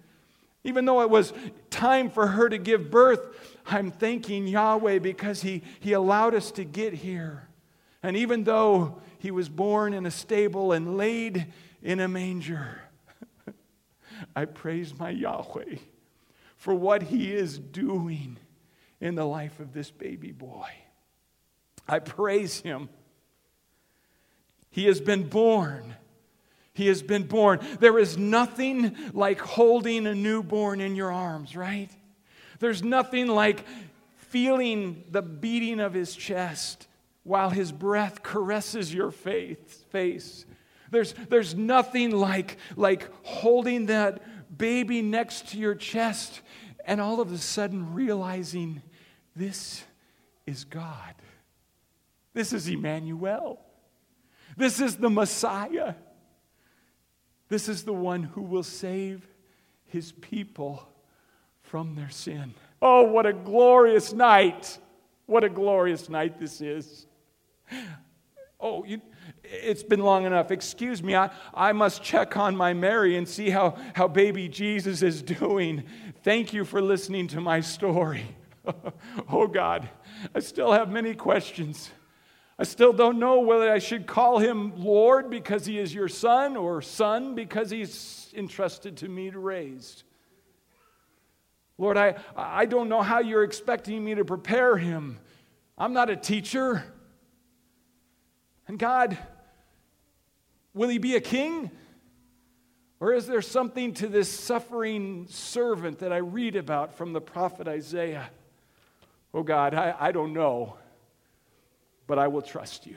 Even 0.64 0.84
though 0.84 1.00
it 1.00 1.08
was 1.08 1.32
time 1.70 2.10
for 2.10 2.26
her 2.26 2.50
to 2.50 2.58
give 2.58 2.90
birth, 2.90 3.34
I'm 3.64 3.90
thanking 3.90 4.46
Yahweh 4.46 4.98
because 4.98 5.40
he, 5.40 5.62
he 5.80 5.94
allowed 5.94 6.34
us 6.34 6.50
to 6.50 6.64
get 6.64 6.92
here. 6.92 7.48
And 8.02 8.18
even 8.18 8.44
though 8.44 9.00
he 9.18 9.30
was 9.30 9.48
born 9.48 9.94
in 9.94 10.04
a 10.04 10.10
stable 10.10 10.72
and 10.72 10.98
laid 10.98 11.46
in 11.82 12.00
a 12.00 12.06
manger, 12.06 12.82
I 14.34 14.44
praise 14.44 14.98
my 14.98 15.10
Yahweh 15.10 15.76
for 16.56 16.74
what 16.74 17.02
he 17.02 17.32
is 17.32 17.58
doing 17.58 18.38
in 19.00 19.14
the 19.14 19.24
life 19.24 19.58
of 19.60 19.72
this 19.72 19.90
baby 19.90 20.32
boy. 20.32 20.68
I 21.88 21.98
praise 21.98 22.60
him. 22.60 22.88
He 24.70 24.86
has 24.86 25.00
been 25.00 25.28
born. 25.28 25.96
He 26.72 26.86
has 26.86 27.02
been 27.02 27.24
born. 27.24 27.60
There 27.80 27.98
is 27.98 28.16
nothing 28.16 28.96
like 29.12 29.40
holding 29.40 30.06
a 30.06 30.14
newborn 30.14 30.80
in 30.80 30.96
your 30.96 31.12
arms, 31.12 31.54
right? 31.54 31.90
There's 32.60 32.82
nothing 32.82 33.26
like 33.26 33.66
feeling 34.16 35.04
the 35.10 35.20
beating 35.20 35.80
of 35.80 35.92
his 35.92 36.14
chest 36.16 36.86
while 37.24 37.50
his 37.50 37.72
breath 37.72 38.22
caresses 38.22 38.94
your 38.94 39.10
face. 39.10 40.46
There's, 40.92 41.14
there's 41.30 41.54
nothing 41.54 42.10
like, 42.10 42.58
like 42.76 43.08
holding 43.22 43.86
that 43.86 44.56
baby 44.56 45.00
next 45.00 45.48
to 45.48 45.58
your 45.58 45.74
chest 45.74 46.42
and 46.84 47.00
all 47.00 47.20
of 47.20 47.32
a 47.32 47.38
sudden 47.38 47.94
realizing 47.94 48.82
this 49.34 49.84
is 50.46 50.64
God. 50.64 51.14
This 52.34 52.52
is 52.52 52.68
Emmanuel. 52.68 53.58
This 54.56 54.80
is 54.80 54.96
the 54.96 55.08
Messiah. 55.08 55.94
This 57.48 57.70
is 57.70 57.84
the 57.84 57.94
one 57.94 58.22
who 58.22 58.42
will 58.42 58.62
save 58.62 59.26
his 59.86 60.12
people 60.12 60.86
from 61.62 61.94
their 61.94 62.10
sin. 62.10 62.54
Oh, 62.82 63.04
what 63.04 63.24
a 63.24 63.32
glorious 63.32 64.12
night! 64.12 64.78
What 65.24 65.44
a 65.44 65.48
glorious 65.48 66.10
night 66.10 66.38
this 66.38 66.60
is. 66.60 67.06
Oh, 68.60 68.84
you, 68.84 69.00
it's 69.52 69.82
been 69.82 70.00
long 70.00 70.24
enough. 70.24 70.50
Excuse 70.50 71.02
me, 71.02 71.14
I, 71.14 71.30
I 71.52 71.72
must 71.72 72.02
check 72.02 72.36
on 72.36 72.56
my 72.56 72.72
Mary 72.72 73.16
and 73.16 73.28
see 73.28 73.50
how, 73.50 73.76
how 73.94 74.08
baby 74.08 74.48
Jesus 74.48 75.02
is 75.02 75.22
doing. 75.22 75.84
Thank 76.22 76.52
you 76.52 76.64
for 76.64 76.80
listening 76.80 77.28
to 77.28 77.40
my 77.40 77.60
story. 77.60 78.24
oh, 79.30 79.46
God, 79.46 79.88
I 80.34 80.40
still 80.40 80.72
have 80.72 80.90
many 80.90 81.14
questions. 81.14 81.90
I 82.58 82.64
still 82.64 82.92
don't 82.92 83.18
know 83.18 83.40
whether 83.40 83.70
I 83.70 83.78
should 83.78 84.06
call 84.06 84.38
him 84.38 84.72
Lord 84.82 85.28
because 85.28 85.66
he 85.66 85.78
is 85.78 85.92
your 85.94 86.08
son 86.08 86.56
or 86.56 86.80
son 86.80 87.34
because 87.34 87.70
he's 87.70 88.32
entrusted 88.34 88.96
to 88.98 89.08
me 89.08 89.30
to 89.30 89.38
raise. 89.38 90.04
Lord, 91.76 91.96
I, 91.96 92.14
I 92.36 92.66
don't 92.66 92.88
know 92.88 93.02
how 93.02 93.18
you're 93.18 93.42
expecting 93.42 94.04
me 94.04 94.14
to 94.14 94.24
prepare 94.24 94.76
him. 94.76 95.18
I'm 95.76 95.92
not 95.92 96.10
a 96.10 96.16
teacher. 96.16 96.84
And 98.68 98.78
God, 98.78 99.18
will 100.74 100.88
he 100.88 100.98
be 100.98 101.16
a 101.16 101.20
king? 101.20 101.70
Or 103.00 103.12
is 103.12 103.26
there 103.26 103.42
something 103.42 103.94
to 103.94 104.06
this 104.06 104.28
suffering 104.28 105.26
servant 105.28 105.98
that 105.98 106.12
I 106.12 106.18
read 106.18 106.54
about 106.54 106.94
from 106.94 107.12
the 107.12 107.20
prophet 107.20 107.66
Isaiah? 107.66 108.30
Oh 109.34 109.42
God, 109.42 109.74
I, 109.74 109.94
I 109.98 110.12
don't 110.12 110.32
know, 110.32 110.76
but 112.06 112.18
I 112.18 112.28
will 112.28 112.42
trust 112.42 112.86
you. 112.86 112.96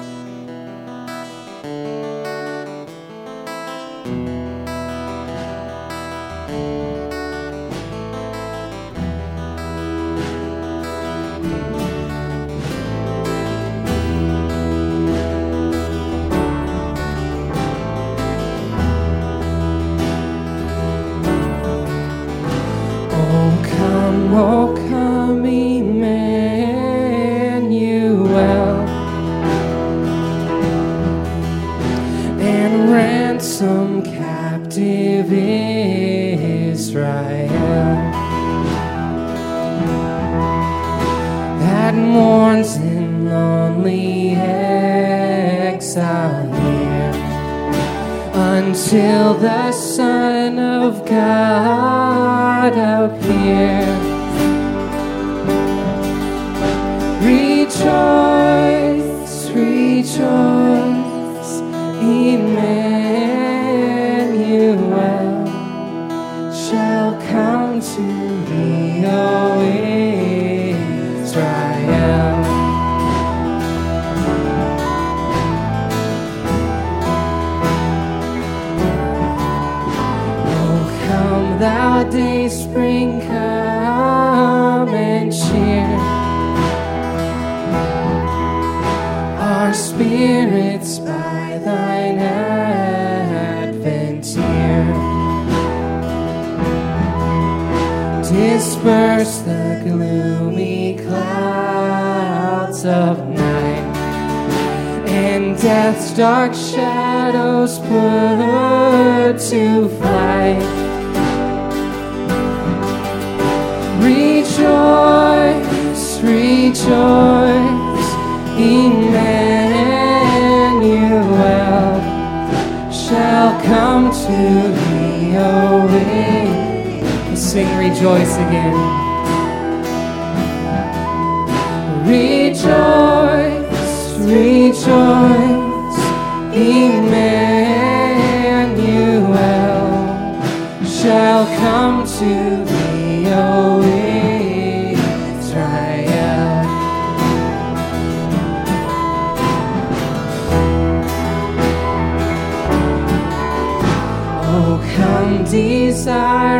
Desire 156.01 156.50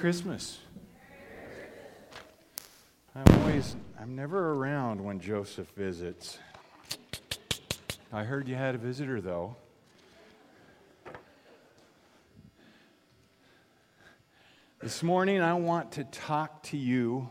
Christmas. 0.00 0.58
I'm 3.14 3.40
always, 3.40 3.76
I'm 4.00 4.16
never 4.16 4.54
around 4.54 5.04
when 5.04 5.20
Joseph 5.20 5.68
visits. 5.76 6.38
I 8.10 8.24
heard 8.24 8.48
you 8.48 8.54
had 8.54 8.74
a 8.74 8.78
visitor, 8.78 9.20
though. 9.20 9.56
This 14.80 15.02
morning, 15.02 15.42
I 15.42 15.52
want 15.52 15.92
to 15.92 16.04
talk 16.04 16.62
to 16.68 16.78
you 16.78 17.28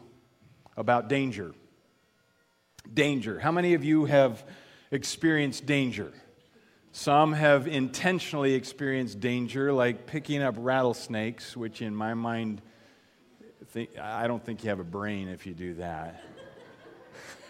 about 0.78 1.10
danger. 1.10 1.56
Danger. 2.94 3.40
How 3.40 3.52
many 3.52 3.74
of 3.74 3.84
you 3.84 4.06
have 4.06 4.46
experienced 4.92 5.66
danger? 5.66 6.14
Some 7.00 7.32
have 7.32 7.66
intentionally 7.66 8.56
experienced 8.56 9.22
danger, 9.22 9.72
like 9.72 10.06
picking 10.06 10.44
up 10.44 10.56
rattlesnakes, 10.58 11.56
which 11.56 11.82
in 11.82 11.96
my 11.96 12.14
mind, 12.14 12.62
I 14.02 14.28
don't 14.28 14.44
think 14.44 14.66
you 14.66 14.70
have 14.70 14.82
a 14.82 14.84
brain 14.84 15.30
if 15.30 15.48
you 15.48 15.54
do 15.54 15.76
that. 15.76 16.22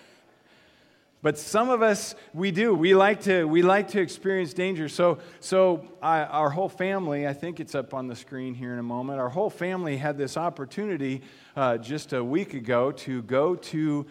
but 1.23 1.39
some 1.39 1.71
of 1.71 1.81
us, 1.81 2.13
we 2.31 2.51
do. 2.51 2.75
We 2.75 2.93
like 2.93 3.21
to, 3.21 3.45
we 3.45 3.63
like 3.63 3.87
to 3.87 3.99
experience 3.99 4.53
danger. 4.53 4.87
So, 4.87 5.17
so 5.39 5.83
I, 5.99 6.25
our 6.25 6.51
whole 6.51 6.69
family, 6.69 7.27
I 7.27 7.33
think 7.33 7.59
it's 7.59 7.73
up 7.73 7.95
on 7.95 8.05
the 8.05 8.15
screen 8.15 8.53
here 8.53 8.73
in 8.73 8.77
a 8.77 8.83
moment, 8.83 9.19
our 9.19 9.29
whole 9.29 9.49
family 9.49 9.97
had 9.97 10.15
this 10.15 10.37
opportunity 10.37 11.23
uh, 11.55 11.79
just 11.79 12.13
a 12.13 12.23
week 12.23 12.53
ago 12.53 12.91
to 12.91 13.23
go 13.23 13.55
to 13.55 14.05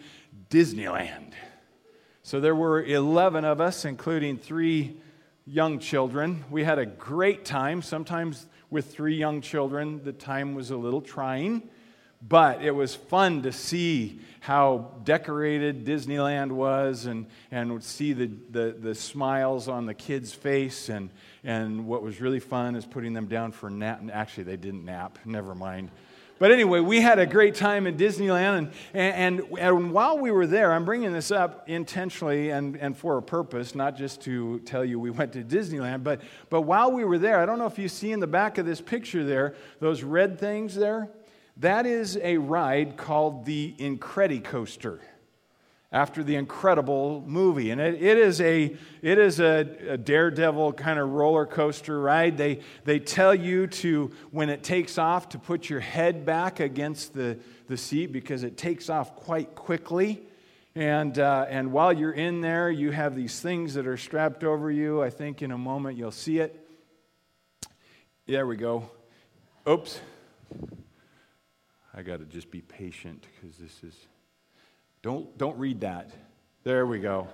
Disneyland. 0.49 1.31
So 2.23 2.41
there 2.41 2.55
were 2.55 2.83
11 2.83 3.45
of 3.45 3.61
us, 3.61 3.85
including 3.85 4.37
three 4.37 4.97
young 5.49 5.79
children. 5.79 6.45
We 6.51 6.63
had 6.63 6.77
a 6.77 6.85
great 6.85 7.43
time. 7.43 7.81
Sometimes 7.81 8.45
with 8.69 8.93
three 8.93 9.15
young 9.15 9.41
children, 9.41 10.03
the 10.03 10.13
time 10.13 10.53
was 10.53 10.69
a 10.69 10.77
little 10.77 11.01
trying, 11.01 11.67
but 12.21 12.63
it 12.63 12.69
was 12.69 12.93
fun 12.93 13.41
to 13.41 13.51
see 13.51 14.19
how 14.41 14.91
decorated 15.03 15.85
Disneyland 15.85 16.51
was 16.51 17.07
and, 17.07 17.25
and 17.49 17.83
see 17.83 18.13
the, 18.13 18.29
the, 18.51 18.75
the 18.79 18.93
smiles 18.93 19.67
on 19.67 19.87
the 19.87 19.95
kids' 19.95 20.33
face. 20.33 20.87
And, 20.87 21.09
and 21.43 21.87
what 21.87 22.03
was 22.03 22.21
really 22.21 22.39
fun 22.39 22.75
is 22.75 22.85
putting 22.85 23.13
them 23.13 23.25
down 23.25 23.51
for 23.51 23.71
nap. 23.71 24.03
Actually, 24.13 24.43
they 24.43 24.57
didn't 24.57 24.85
nap, 24.85 25.17
never 25.25 25.55
mind. 25.55 25.89
But 26.39 26.53
anyway, 26.53 26.79
we 26.79 27.01
had 27.01 27.19
a 27.19 27.25
great 27.25 27.55
time 27.55 27.85
in 27.85 27.97
Disneyland. 27.97 28.57
And, 28.57 28.71
and, 28.93 29.57
and, 29.59 29.91
while 29.91 30.17
we 30.17 30.31
were 30.31 30.47
there, 30.47 30.71
I'm 30.71 30.85
bringing 30.85 31.11
this 31.11 31.31
up 31.31 31.67
intentionally 31.67 32.49
and, 32.49 32.77
and 32.77 32.97
for 32.97 33.17
a 33.17 33.21
purpose, 33.21 33.75
not 33.75 33.97
just 33.97 34.21
to 34.21 34.59
tell 34.59 34.85
you 34.85 34.99
we 34.99 35.09
went 35.09 35.33
to 35.33 35.43
Disneyland, 35.43 36.03
but, 36.03 36.21
but 36.49 36.61
while 36.61 36.93
we 36.93 37.03
were 37.03 37.17
there, 37.17 37.39
I 37.39 37.45
don't 37.45 37.59
know 37.59 37.65
if 37.65 37.77
you 37.77 37.89
see 37.89 38.13
in 38.13 38.21
the 38.21 38.27
back 38.27 38.57
of 38.57 38.65
this 38.65 38.79
picture 38.79 39.25
there, 39.25 39.55
those 39.81 40.01
red 40.01 40.39
things 40.39 40.75
there. 40.75 41.09
That 41.57 41.85
is 41.85 42.17
a 42.23 42.37
ride 42.37 42.95
called 42.95 43.43
the 43.45 43.75
Incredicoaster 43.77 44.99
after 45.91 46.23
the 46.23 46.35
incredible 46.35 47.23
movie. 47.25 47.71
And 47.71 47.81
it, 47.81 47.95
it 47.95 48.17
is 48.17 48.39
a 48.41 48.75
it 49.01 49.17
is 49.17 49.39
a, 49.39 49.67
a, 49.89 49.97
daredevil 49.97 50.73
kind 50.73 50.99
of 50.99 51.09
roller 51.09 51.45
coaster 51.45 51.99
ride. 51.99 52.37
They 52.37 52.59
they 52.83 52.99
tell 52.99 53.33
you 53.33 53.67
to 53.67 54.11
when 54.31 54.49
it 54.49 54.61
takes 54.61 54.97
off 54.97 55.29
to 55.29 55.39
put 55.39 55.69
your 55.69 55.79
head 55.79 56.25
back 56.25 56.59
against 56.59 57.13
the, 57.13 57.39
the 57.67 57.77
seat 57.77 58.11
because 58.11 58.43
it 58.43 58.55
takes 58.55 58.89
off 58.89 59.15
quite 59.15 59.55
quickly. 59.55 60.21
And 60.75 61.17
uh, 61.17 61.47
and 61.49 61.71
while 61.71 61.91
you're 61.91 62.11
in 62.11 62.41
there 62.41 62.69
you 62.69 62.91
have 62.91 63.15
these 63.15 63.39
things 63.39 63.73
that 63.73 63.87
are 63.87 63.97
strapped 63.97 64.43
over 64.43 64.69
you. 64.69 65.01
I 65.01 65.09
think 65.09 65.41
in 65.41 65.51
a 65.51 65.57
moment 65.57 65.97
you'll 65.97 66.11
see 66.11 66.37
it. 66.37 66.67
There 68.27 68.45
we 68.45 68.57
go. 68.57 68.91
Oops. 69.67 69.99
I 71.95 72.03
got 72.03 72.19
to 72.19 72.25
just 72.25 72.51
be 72.51 72.61
patient 72.61 73.25
because 73.35 73.57
this 73.57 73.83
is 73.83 73.95
don't, 75.01 75.37
don't 75.37 75.57
read 75.57 75.81
that. 75.81 76.11
There 76.63 76.85
we 76.85 76.99
go. 76.99 77.27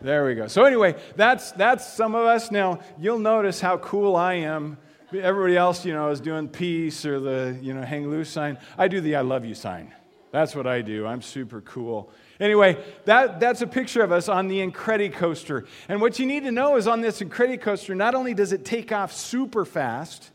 There 0.00 0.24
we 0.24 0.34
go. 0.34 0.46
So, 0.46 0.64
anyway, 0.64 0.96
that's, 1.14 1.52
that's 1.52 1.92
some 1.92 2.14
of 2.14 2.24
us. 2.24 2.50
Now, 2.50 2.80
you'll 2.98 3.18
notice 3.18 3.60
how 3.60 3.76
cool 3.78 4.16
I 4.16 4.34
am. 4.34 4.78
Everybody 5.12 5.56
else, 5.56 5.84
you 5.84 5.92
know, 5.92 6.08
is 6.08 6.20
doing 6.20 6.48
peace 6.48 7.04
or 7.04 7.20
the, 7.20 7.58
you 7.60 7.74
know, 7.74 7.82
hang 7.82 8.08
loose 8.08 8.30
sign. 8.30 8.58
I 8.78 8.88
do 8.88 9.00
the 9.00 9.16
I 9.16 9.20
love 9.20 9.44
you 9.44 9.54
sign. 9.54 9.92
That's 10.32 10.54
what 10.54 10.66
I 10.66 10.80
do. 10.80 11.06
I'm 11.06 11.22
super 11.22 11.60
cool. 11.60 12.10
Anyway, 12.38 12.82
that, 13.04 13.40
that's 13.40 13.60
a 13.60 13.66
picture 13.66 14.02
of 14.02 14.12
us 14.12 14.28
on 14.28 14.48
the 14.48 14.58
Incredicoaster. 14.66 15.66
And 15.88 16.00
what 16.00 16.18
you 16.18 16.26
need 16.26 16.44
to 16.44 16.52
know 16.52 16.76
is 16.76 16.86
on 16.86 17.00
this 17.00 17.20
Incredicoaster, 17.20 17.96
not 17.96 18.14
only 18.14 18.32
does 18.32 18.52
it 18.52 18.64
take 18.64 18.92
off 18.92 19.12
super 19.12 19.64
fast, 19.64 20.30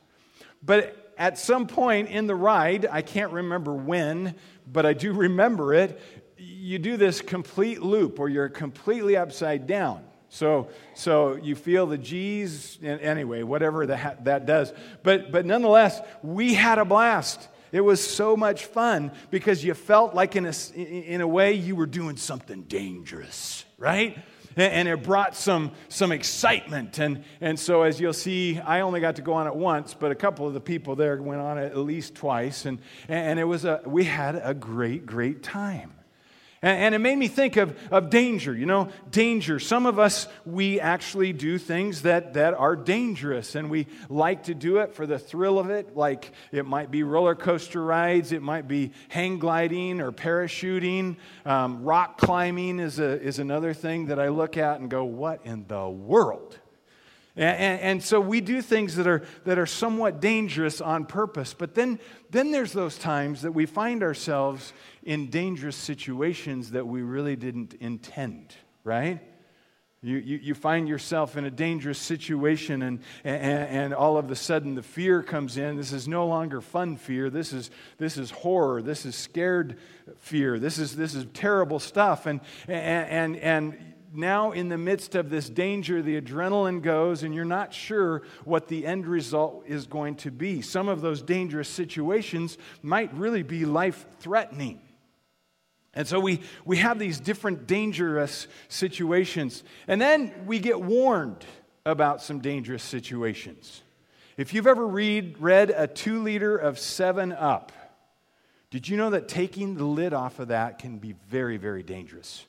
but 0.61 1.13
at 1.17 1.37
some 1.37 1.65
point 1.65 2.09
in 2.09 2.27
the 2.27 2.35
ride, 2.35 2.85
I 2.91 3.01
can't 3.01 3.31
remember 3.31 3.73
when, 3.73 4.35
but 4.71 4.85
I 4.85 4.93
do 4.93 5.13
remember 5.13 5.73
it, 5.73 5.99
you 6.37 6.79
do 6.79 6.97
this 6.97 7.21
complete 7.21 7.81
loop 7.81 8.19
where 8.19 8.29
you're 8.29 8.49
completely 8.49 9.17
upside 9.17 9.67
down. 9.67 10.03
So, 10.29 10.69
so 10.95 11.35
you 11.35 11.55
feel 11.55 11.85
the 11.85 11.97
G's, 11.97 12.77
anyway, 12.83 13.43
whatever 13.43 13.85
that, 13.85 14.25
that 14.25 14.45
does. 14.45 14.73
But, 15.01 15.31
but 15.31 15.45
nonetheless, 15.45 16.01
we 16.23 16.53
had 16.53 16.77
a 16.77 16.85
blast. 16.85 17.47
It 17.71 17.81
was 17.81 18.05
so 18.05 18.35
much 18.35 18.65
fun 18.65 19.11
because 19.31 19.63
you 19.63 19.73
felt 19.73 20.13
like, 20.13 20.35
in 20.35 20.45
a, 20.45 20.53
in 20.75 21.21
a 21.21 21.27
way, 21.27 21.53
you 21.53 21.75
were 21.75 21.85
doing 21.85 22.17
something 22.17 22.63
dangerous, 22.63 23.63
right? 23.77 24.17
And 24.57 24.87
it 24.87 25.03
brought 25.03 25.35
some, 25.35 25.71
some 25.89 26.11
excitement. 26.13 26.99
And, 26.99 27.23
and 27.41 27.59
so, 27.59 27.83
as 27.83 27.99
you'll 27.99 28.13
see, 28.13 28.59
I 28.59 28.81
only 28.81 29.01
got 29.01 29.17
to 29.17 29.21
go 29.21 29.33
on 29.33 29.47
it 29.47 29.55
once, 29.55 29.93
but 29.93 30.11
a 30.11 30.15
couple 30.15 30.47
of 30.47 30.53
the 30.53 30.61
people 30.61 30.95
there 30.95 31.21
went 31.21 31.41
on 31.41 31.57
it 31.57 31.71
at 31.71 31.77
least 31.77 32.15
twice. 32.15 32.65
And, 32.65 32.79
and 33.09 33.39
it 33.39 33.43
was 33.43 33.65
a, 33.65 33.81
we 33.85 34.05
had 34.05 34.41
a 34.41 34.53
great, 34.53 35.05
great 35.05 35.43
time. 35.43 35.93
And, 36.65 36.95
it 36.95 36.99
made 36.99 37.17
me 37.17 37.27
think 37.27 37.57
of, 37.57 37.77
of 37.91 38.09
danger, 38.09 38.51
you 38.51 38.65
know, 38.65 38.89
danger. 39.11 39.59
Some 39.59 39.85
of 39.85 39.99
us, 39.99 40.27
we 40.47 40.79
actually 40.79 41.31
do 41.31 41.59
things 41.59 42.01
that, 42.01 42.33
that 42.33 42.55
are 42.55 42.75
dangerous, 42.75 43.53
and 43.53 43.69
we 43.69 43.85
like 44.09 44.45
to 44.45 44.55
do 44.55 44.77
it 44.77 44.95
for 44.95 45.05
the 45.05 45.19
thrill 45.19 45.59
of 45.59 45.69
it. 45.69 45.95
Like 45.95 46.31
it 46.51 46.65
might 46.65 46.89
be 46.89 47.03
roller 47.03 47.35
coaster 47.35 47.83
rides, 47.83 48.31
it 48.31 48.41
might 48.41 48.67
be 48.67 48.93
hang 49.09 49.37
gliding 49.37 50.01
or 50.01 50.11
parachuting. 50.11 51.17
Um, 51.45 51.83
rock 51.83 52.17
climbing 52.17 52.79
is, 52.79 52.97
a, 52.97 53.21
is 53.21 53.37
another 53.37 53.75
thing 53.75 54.07
that 54.07 54.19
I 54.19 54.29
look 54.29 54.57
at 54.57 54.79
and 54.79 54.89
go, 54.89 55.03
what 55.03 55.41
in 55.45 55.67
the 55.67 55.87
world? 55.87 56.57
And, 57.37 57.57
and, 57.57 57.81
and, 57.81 58.03
so 58.03 58.21
we 58.21 58.39
do 58.39 58.61
things 58.61 58.95
that 58.95 59.07
are, 59.07 59.23
that 59.43 59.59
are 59.59 59.65
somewhat 59.65 60.21
dangerous 60.21 60.79
on 60.79 61.05
purpose. 61.05 61.53
But 61.53 61.75
then, 61.75 61.99
then 62.29 62.51
there's 62.51 62.71
those 62.71 62.97
times 62.97 63.41
that 63.41 63.51
we 63.51 63.65
find 63.65 64.03
ourselves 64.03 64.71
in 65.05 65.29
dangerous 65.29 65.75
situations 65.75 66.71
that 66.71 66.85
we 66.85 67.03
really 67.03 67.35
didn't 67.35 67.75
intend, 67.75 68.55
right? 68.83 69.21
You, 70.01 70.17
you, 70.17 70.37
you 70.37 70.53
find 70.53 70.87
yourself 70.87 71.35
in 71.35 71.45
a 71.45 71.51
dangerous 71.51 71.97
situation, 71.97 72.81
and, 72.83 72.99
and, 73.23 73.69
and 73.69 73.93
all 73.93 74.17
of 74.17 74.29
a 74.29 74.35
sudden 74.35 74.75
the 74.75 74.83
fear 74.83 75.23
comes 75.23 75.57
in. 75.57 75.77
This 75.77 75.93
is 75.93 76.07
no 76.07 76.27
longer 76.27 76.61
fun 76.61 76.97
fear. 76.97 77.29
This 77.29 77.53
is, 77.53 77.71
this 77.97 78.17
is 78.17 78.29
horror. 78.29 78.83
This 78.83 79.05
is 79.05 79.15
scared 79.15 79.79
fear. 80.17 80.59
This 80.59 80.77
is, 80.77 80.95
this 80.95 81.15
is 81.15 81.25
terrible 81.33 81.79
stuff. 81.79 82.27
And, 82.27 82.41
and, 82.67 83.09
and, 83.09 83.37
and 83.37 83.93
now 84.13 84.51
in 84.51 84.69
the 84.69 84.77
midst 84.77 85.15
of 85.15 85.31
this 85.31 85.49
danger, 85.49 86.01
the 86.01 86.21
adrenaline 86.21 86.83
goes, 86.83 87.23
and 87.23 87.33
you're 87.33 87.43
not 87.43 87.73
sure 87.73 88.21
what 88.43 88.67
the 88.67 88.85
end 88.85 89.07
result 89.07 89.63
is 89.67 89.87
going 89.87 90.15
to 90.17 90.29
be. 90.31 90.61
Some 90.61 90.87
of 90.87 91.01
those 91.01 91.23
dangerous 91.23 91.69
situations 91.69 92.59
might 92.83 93.11
really 93.15 93.43
be 93.43 93.65
life 93.65 94.05
threatening. 94.19 94.81
And 95.95 96.07
so 96.07 96.19
we, 96.19 96.41
we 96.65 96.77
have 96.77 96.99
these 96.99 97.19
different 97.19 97.67
dangerous 97.67 98.47
situations. 98.67 99.63
And 99.87 99.99
then 100.01 100.33
we 100.45 100.59
get 100.59 100.81
warned 100.81 101.45
about 101.85 102.21
some 102.21 102.39
dangerous 102.39 102.83
situations. 102.83 103.81
If 104.37 104.53
you've 104.53 104.67
ever 104.67 104.85
read, 104.85 105.39
read 105.39 105.69
a 105.69 105.87
two 105.87 106.21
liter 106.21 106.57
of 106.57 106.77
7 106.77 107.31
Up, 107.31 107.71
did 108.69 108.89
you 108.89 108.97
know 108.97 109.11
that 109.11 109.29
taking 109.29 109.75
the 109.75 109.85
lid 109.85 110.13
off 110.13 110.39
of 110.39 110.49
that 110.49 110.79
can 110.79 110.97
be 110.97 111.15
very, 111.29 111.55
very 111.55 111.83
dangerous? 111.83 112.45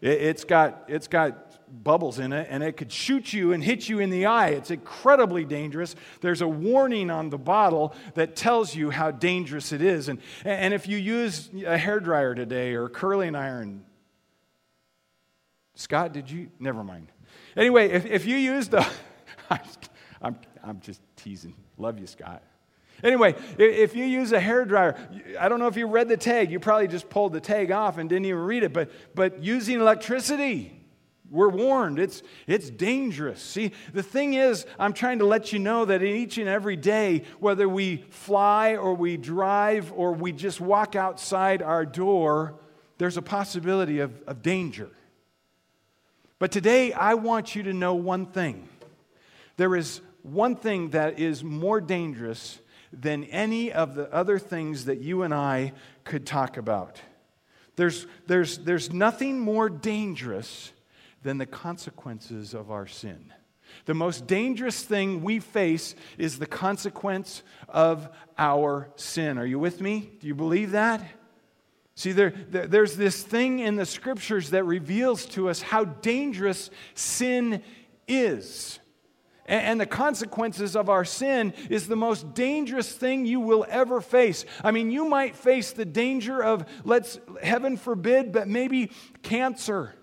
It, 0.00 0.20
has 0.20 0.44
got, 0.44 0.84
it's 0.86 1.08
got 1.08 1.51
bubbles 1.72 2.18
in 2.18 2.32
it 2.32 2.46
and 2.50 2.62
it 2.62 2.76
could 2.76 2.92
shoot 2.92 3.32
you 3.32 3.52
and 3.52 3.64
hit 3.64 3.88
you 3.88 3.98
in 3.98 4.10
the 4.10 4.26
eye. 4.26 4.48
It's 4.48 4.70
incredibly 4.70 5.44
dangerous. 5.44 5.94
There's 6.20 6.42
a 6.42 6.48
warning 6.48 7.10
on 7.10 7.30
the 7.30 7.38
bottle 7.38 7.94
that 8.14 8.36
tells 8.36 8.74
you 8.74 8.90
how 8.90 9.10
dangerous 9.10 9.72
it 9.72 9.80
is. 9.80 10.08
And, 10.08 10.20
and 10.44 10.74
if 10.74 10.86
you 10.86 10.98
use 10.98 11.50
a 11.64 11.78
hair 11.78 12.00
dryer 12.00 12.34
today 12.34 12.74
or 12.74 12.88
curling 12.88 13.34
iron, 13.34 13.84
Scott, 15.74 16.12
did 16.12 16.30
you? 16.30 16.50
Never 16.58 16.84
mind. 16.84 17.08
Anyway, 17.56 17.90
if, 17.90 18.04
if 18.04 18.26
you 18.26 18.36
use 18.36 18.68
the, 18.68 18.86
I'm, 20.20 20.38
I'm 20.62 20.80
just 20.80 21.00
teasing. 21.16 21.54
Love 21.78 21.98
you, 21.98 22.06
Scott. 22.06 22.42
Anyway, 23.02 23.34
if 23.58 23.96
you 23.96 24.04
use 24.04 24.30
a 24.30 24.38
hair 24.38 24.64
dryer, 24.64 24.96
I 25.40 25.48
don't 25.48 25.58
know 25.58 25.66
if 25.66 25.76
you 25.76 25.88
read 25.88 26.08
the 26.08 26.16
tag. 26.16 26.52
You 26.52 26.60
probably 26.60 26.86
just 26.86 27.10
pulled 27.10 27.32
the 27.32 27.40
tag 27.40 27.72
off 27.72 27.98
and 27.98 28.08
didn't 28.08 28.26
even 28.26 28.40
read 28.40 28.62
it. 28.62 28.72
But, 28.72 28.90
but 29.14 29.42
using 29.42 29.80
electricity, 29.80 30.81
we're 31.32 31.48
warned. 31.48 31.98
It's, 31.98 32.22
it's 32.46 32.68
dangerous. 32.68 33.40
See, 33.42 33.72
the 33.94 34.02
thing 34.02 34.34
is, 34.34 34.66
I'm 34.78 34.92
trying 34.92 35.20
to 35.20 35.24
let 35.24 35.50
you 35.50 35.58
know 35.58 35.86
that 35.86 36.02
in 36.02 36.14
each 36.14 36.36
and 36.36 36.46
every 36.46 36.76
day, 36.76 37.22
whether 37.40 37.66
we 37.66 38.04
fly 38.10 38.76
or 38.76 38.92
we 38.92 39.16
drive 39.16 39.92
or 39.96 40.12
we 40.12 40.32
just 40.32 40.60
walk 40.60 40.94
outside 40.94 41.62
our 41.62 41.86
door, 41.86 42.60
there's 42.98 43.16
a 43.16 43.22
possibility 43.22 44.00
of, 44.00 44.12
of 44.26 44.42
danger. 44.42 44.90
But 46.38 46.52
today, 46.52 46.92
I 46.92 47.14
want 47.14 47.56
you 47.56 47.62
to 47.62 47.72
know 47.72 47.94
one 47.94 48.26
thing. 48.26 48.68
There 49.56 49.74
is 49.74 50.02
one 50.22 50.54
thing 50.54 50.90
that 50.90 51.18
is 51.18 51.42
more 51.42 51.80
dangerous 51.80 52.58
than 52.92 53.24
any 53.24 53.72
of 53.72 53.94
the 53.94 54.12
other 54.12 54.38
things 54.38 54.84
that 54.84 55.00
you 55.00 55.22
and 55.22 55.32
I 55.32 55.72
could 56.04 56.26
talk 56.26 56.58
about. 56.58 57.00
There's, 57.76 58.06
there's, 58.26 58.58
there's 58.58 58.92
nothing 58.92 59.40
more 59.40 59.70
dangerous 59.70 60.72
than 61.22 61.38
the 61.38 61.46
consequences 61.46 62.54
of 62.54 62.70
our 62.70 62.86
sin. 62.86 63.32
The 63.86 63.94
most 63.94 64.26
dangerous 64.26 64.82
thing 64.82 65.22
we 65.22 65.38
face 65.38 65.94
is 66.18 66.38
the 66.38 66.46
consequence 66.46 67.42
of 67.68 68.08
our 68.38 68.90
sin. 68.96 69.38
Are 69.38 69.46
you 69.46 69.58
with 69.58 69.80
me? 69.80 70.10
Do 70.20 70.26
you 70.26 70.34
believe 70.34 70.72
that? 70.72 71.02
See, 71.94 72.12
there, 72.12 72.32
there, 72.48 72.66
there's 72.66 72.96
this 72.96 73.22
thing 73.22 73.60
in 73.60 73.76
the 73.76 73.86
scriptures 73.86 74.50
that 74.50 74.64
reveals 74.64 75.26
to 75.26 75.48
us 75.48 75.60
how 75.60 75.84
dangerous 75.84 76.70
sin 76.94 77.62
is. 78.08 78.78
And, 79.46 79.66
and 79.66 79.80
the 79.80 79.86
consequences 79.86 80.74
of 80.74 80.88
our 80.88 81.04
sin 81.04 81.52
is 81.68 81.88
the 81.88 81.96
most 81.96 82.34
dangerous 82.34 82.92
thing 82.92 83.26
you 83.26 83.40
will 83.40 83.66
ever 83.68 84.00
face. 84.00 84.44
I 84.64 84.70
mean, 84.70 84.90
you 84.90 85.06
might 85.06 85.36
face 85.36 85.72
the 85.72 85.84
danger 85.84 86.42
of, 86.42 86.66
let's, 86.84 87.18
heaven 87.42 87.76
forbid, 87.76 88.32
but 88.32 88.48
maybe 88.48 88.90
cancer 89.22 89.94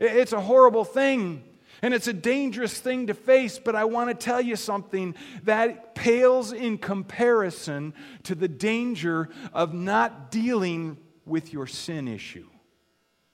it's 0.00 0.32
a 0.32 0.40
horrible 0.40 0.84
thing. 0.84 1.44
And 1.82 1.94
it's 1.94 2.08
a 2.08 2.12
dangerous 2.12 2.78
thing 2.78 3.06
to 3.06 3.14
face, 3.14 3.58
but 3.58 3.74
I 3.74 3.84
want 3.84 4.10
to 4.10 4.14
tell 4.14 4.40
you 4.40 4.56
something 4.56 5.14
that 5.44 5.94
pales 5.94 6.52
in 6.52 6.76
comparison 6.76 7.94
to 8.24 8.34
the 8.34 8.48
danger 8.48 9.30
of 9.54 9.72
not 9.72 10.30
dealing 10.30 10.98
with 11.24 11.52
your 11.52 11.66
sin 11.66 12.06
issue. 12.06 12.46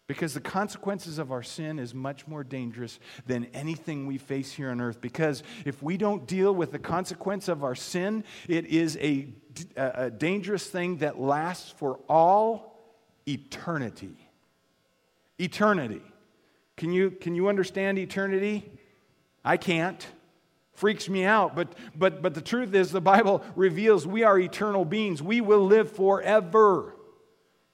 Because 0.07 0.35
the 0.35 0.41
consequences 0.41 1.19
of 1.19 1.33
our 1.33 1.43
sin 1.43 1.81
is 1.81 1.93
much 1.93 2.29
more 2.29 2.45
dangerous 2.45 3.01
than 3.27 3.47
anything 3.47 4.07
we 4.07 4.19
face 4.19 4.53
here 4.53 4.71
on 4.71 4.81
earth. 4.81 5.01
Because 5.01 5.43
if 5.65 5.83
we 5.83 5.97
don't 5.97 6.29
deal 6.29 6.55
with 6.55 6.71
the 6.71 6.79
consequence 6.79 7.49
of 7.49 7.65
our 7.65 7.75
sin, 7.75 8.23
it 8.47 8.67
is 8.67 8.97
a, 8.99 9.27
a 9.77 10.09
dangerous 10.09 10.69
thing 10.69 10.99
that 10.99 11.19
lasts 11.19 11.73
for 11.73 11.99
all 12.09 12.79
eternity. 13.27 14.17
Eternity. 15.41 16.03
Can 16.77 16.93
you, 16.93 17.11
can 17.11 17.35
you 17.35 17.49
understand 17.49 17.99
eternity? 17.99 18.71
I 19.45 19.57
can't. 19.57 20.07
Freaks 20.75 21.09
me 21.09 21.25
out. 21.25 21.57
But, 21.57 21.75
but, 21.97 22.21
but 22.21 22.35
the 22.35 22.43
truth 22.43 22.75
is, 22.75 22.91
the 22.91 23.01
Bible 23.01 23.43
reveals 23.55 24.07
we 24.07 24.25
are 24.25 24.39
eternal 24.39 24.85
beings. 24.85 25.23
We 25.23 25.41
will 25.41 25.65
live 25.65 25.93
forever. 25.93 26.95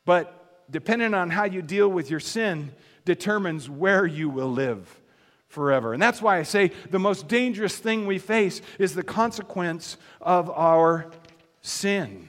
But 0.05 0.71
depending 0.71 1.15
on 1.15 1.31
how 1.31 1.45
you 1.45 1.63
deal 1.63 1.89
with 1.89 2.11
your 2.11 2.21
sin, 2.21 2.73
determines 3.05 3.69
where 3.69 4.07
you 4.07 4.29
will 4.29 4.51
live 4.51 5.01
forever. 5.49 5.93
And 5.93 6.03
that's 6.03 6.23
why 6.23 6.39
I 6.39 6.45
say 6.45 6.71
the 6.91 6.99
most 6.99 7.29
dangerous 7.29 7.77
thing 7.77 8.07
we 8.07 8.19
face 8.19 8.63
is 8.79 8.95
the 8.95 9.03
consequence 9.03 9.97
of 10.21 10.49
our 10.51 11.11
sin. 11.61 12.29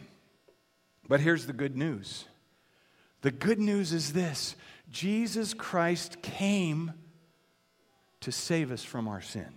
But 1.07 1.19
here's 1.19 1.45
the 1.45 1.53
good 1.53 1.77
news 1.77 2.25
the 3.21 3.31
good 3.31 3.59
news 3.59 3.93
is 3.93 4.13
this 4.13 4.55
Jesus 4.93 5.53
Christ 5.53 6.21
came 6.21 6.93
to 8.21 8.31
save 8.31 8.71
us 8.71 8.83
from 8.83 9.09
our 9.09 9.21
sin. 9.21 9.47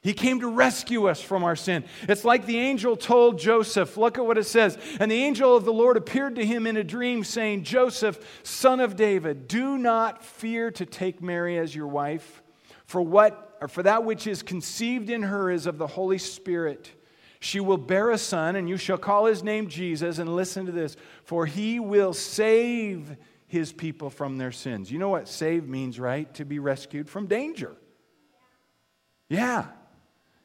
He 0.00 0.12
came 0.12 0.40
to 0.40 0.48
rescue 0.48 1.08
us 1.08 1.20
from 1.20 1.44
our 1.44 1.56
sin. 1.56 1.84
It's 2.02 2.24
like 2.24 2.46
the 2.46 2.58
angel 2.58 2.94
told 2.94 3.38
Joseph. 3.38 3.96
Look 3.96 4.18
at 4.18 4.24
what 4.24 4.38
it 4.38 4.44
says. 4.44 4.78
And 5.00 5.10
the 5.10 5.22
angel 5.22 5.56
of 5.56 5.64
the 5.64 5.72
Lord 5.72 5.96
appeared 5.96 6.36
to 6.36 6.44
him 6.44 6.66
in 6.66 6.76
a 6.76 6.84
dream, 6.84 7.24
saying, 7.24 7.64
Joseph, 7.64 8.42
son 8.42 8.80
of 8.80 8.96
David, 8.96 9.48
do 9.48 9.78
not 9.78 10.22
fear 10.22 10.70
to 10.72 10.86
take 10.86 11.20
Mary 11.22 11.58
as 11.58 11.74
your 11.74 11.86
wife, 11.86 12.42
for 12.84 13.02
what 13.02 13.56
or 13.60 13.68
for 13.68 13.82
that 13.82 14.04
which 14.04 14.26
is 14.26 14.42
conceived 14.42 15.08
in 15.08 15.22
her 15.22 15.50
is 15.50 15.66
of 15.66 15.78
the 15.78 15.86
Holy 15.86 16.18
Spirit. 16.18 16.92
She 17.40 17.60
will 17.60 17.78
bear 17.78 18.10
a 18.10 18.18
son, 18.18 18.56
and 18.56 18.68
you 18.68 18.76
shall 18.76 18.98
call 18.98 19.24
his 19.24 19.42
name 19.42 19.68
Jesus. 19.68 20.18
And 20.18 20.36
listen 20.36 20.66
to 20.66 20.72
this, 20.72 20.96
for 21.24 21.46
he 21.46 21.80
will 21.80 22.12
save 22.12 23.16
his 23.46 23.72
people 23.72 24.10
from 24.10 24.38
their 24.38 24.52
sins. 24.52 24.90
You 24.90 24.98
know 24.98 25.08
what 25.08 25.28
save 25.28 25.68
means, 25.68 26.00
right? 26.00 26.32
To 26.34 26.44
be 26.44 26.58
rescued 26.58 27.08
from 27.08 27.26
danger. 27.26 27.76
Yeah. 29.28 29.66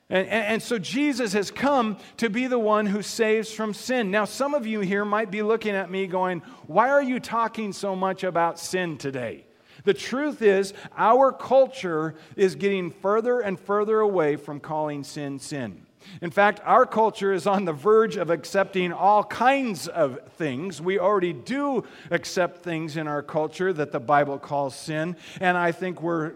And, 0.09 0.27
and, 0.27 0.45
and, 0.45 0.63
so 0.63 0.79
Jesus 0.79 1.33
has 1.33 1.51
come 1.51 1.97
to 2.17 2.31
be 2.31 2.47
the 2.47 2.57
one 2.57 2.87
who 2.87 3.03
saves 3.03 3.51
from 3.51 3.75
sin. 3.75 4.09
Now, 4.09 4.25
some 4.25 4.55
of 4.55 4.65
you 4.65 4.79
here 4.79 5.05
might 5.05 5.29
be 5.29 5.43
looking 5.43 5.75
at 5.75 5.91
me 5.91 6.07
going, 6.07 6.41
Why 6.65 6.89
are 6.89 7.03
you 7.03 7.19
talking 7.19 7.73
so 7.73 7.95
much 7.95 8.23
about 8.23 8.57
sin 8.59 8.97
today? 8.97 9.45
The 9.83 9.93
truth 9.93 10.41
is, 10.41 10.73
our 10.97 11.31
culture 11.31 12.15
is 12.35 12.55
getting 12.55 12.89
further 12.89 13.39
and 13.39 13.59
further 13.59 13.99
away 13.99 14.35
from 14.35 14.59
calling 14.59 15.03
sin 15.03 15.37
sin. 15.37 15.85
In 16.21 16.31
fact, 16.31 16.61
our 16.63 16.85
culture 16.85 17.33
is 17.33 17.47
on 17.47 17.65
the 17.65 17.73
verge 17.73 18.15
of 18.15 18.29
accepting 18.29 18.91
all 18.91 19.23
kinds 19.23 19.87
of 19.87 20.19
things. 20.33 20.81
We 20.81 20.99
already 20.99 21.33
do 21.33 21.83
accept 22.11 22.63
things 22.63 22.97
in 22.97 23.07
our 23.07 23.21
culture 23.21 23.73
that 23.73 23.91
the 23.91 23.99
Bible 23.99 24.39
calls 24.39 24.75
sin, 24.75 25.15
and 25.39 25.57
I 25.57 25.71
think 25.71 26.01
we're 26.01 26.33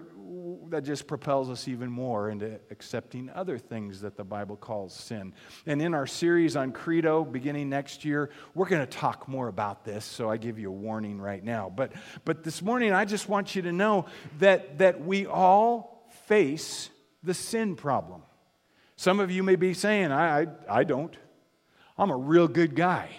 that 0.73 0.83
just 0.83 1.05
propels 1.07 1.49
us 1.49 1.67
even 1.67 1.89
more 1.89 2.29
into 2.29 2.59
accepting 2.71 3.29
other 3.29 3.57
things 3.59 4.01
that 4.01 4.17
the 4.17 4.23
Bible 4.23 4.55
calls 4.55 4.93
sin. 4.93 5.33
And 5.67 5.81
in 5.81 5.93
our 5.93 6.07
series 6.07 6.55
on 6.55 6.71
Credo, 6.71 7.23
beginning 7.23 7.69
next 7.69 8.03
year, 8.03 8.31
we're 8.55 8.67
going 8.67 8.81
to 8.85 8.91
talk 8.91 9.27
more 9.27 9.47
about 9.47 9.85
this, 9.85 10.03
so 10.03 10.29
I 10.29 10.37
give 10.37 10.57
you 10.57 10.69
a 10.69 10.73
warning 10.73 11.21
right 11.21 11.43
now. 11.43 11.71
But, 11.73 11.93
but 12.25 12.43
this 12.43 12.61
morning, 12.61 12.91
I 12.91 13.05
just 13.05 13.29
want 13.29 13.55
you 13.55 13.61
to 13.63 13.71
know 13.71 14.05
that, 14.39 14.79
that 14.79 15.05
we 15.05 15.27
all 15.27 16.09
face 16.25 16.89
the 17.21 17.33
sin 17.33 17.75
problem. 17.75 18.23
Some 18.95 19.19
of 19.19 19.31
you 19.31 19.43
may 19.43 19.55
be 19.55 19.73
saying, 19.73 20.11
I, 20.11 20.41
I, 20.41 20.47
I 20.69 20.83
don't. 20.83 21.15
I'm 21.97 22.09
a 22.09 22.17
real 22.17 22.47
good 22.47 22.75
guy. 22.75 23.09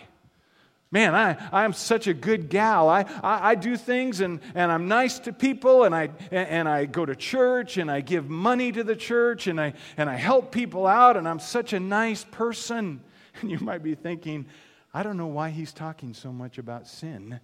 Man, 0.91 1.13
I, 1.13 1.37
I'm 1.53 1.73
such 1.73 2.07
a 2.07 2.15
good 2.15 2.49
gal. 2.49 2.89
I, 2.89 3.01
I, 3.21 3.51
I, 3.51 3.55
do 3.57 3.77
things 3.77 4.21
and, 4.21 4.39
and 4.55 4.71
I'm 4.71 4.87
nice 4.87 5.19
to 5.21 5.33
people 5.33 5.83
and 5.83 5.93
I, 5.93 6.11
and 6.31 6.69
I 6.69 6.85
go 6.85 7.05
to 7.05 7.17
church 7.17 7.79
and 7.79 7.91
I 7.91 8.01
give 8.01 8.31
money 8.31 8.71
to 8.71 8.85
the 8.85 8.95
church 8.95 9.49
and 9.49 9.61
I, 9.61 9.75
and 9.97 10.09
I 10.09 10.15
help 10.15 10.53
people 10.53 10.87
out 10.87 11.17
and 11.17 11.29
I'm 11.29 11.41
such 11.41 11.73
a 11.73 11.81
nice 11.81 12.25
person. 12.25 13.01
And 13.43 13.51
you 13.51 13.59
might 13.59 13.83
be 13.83 13.97
thinking, 13.97 14.47
I 14.95 15.03
don't 15.03 15.17
know 15.17 15.27
why 15.27 15.51
he's 15.51 15.73
talking 15.73 16.15
so 16.15 16.33
much 16.33 16.59
about 16.59 16.87
sin 16.87 17.41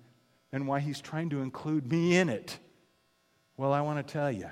and 0.52 0.68
why 0.68 0.78
he's 0.78 1.00
trying 1.00 1.30
to 1.30 1.42
include 1.42 1.90
me 1.90 2.16
in 2.16 2.28
it. 2.28 2.56
Well, 3.56 3.72
I 3.72 3.80
want 3.80 4.06
to 4.06 4.12
tell 4.12 4.30
you 4.30 4.48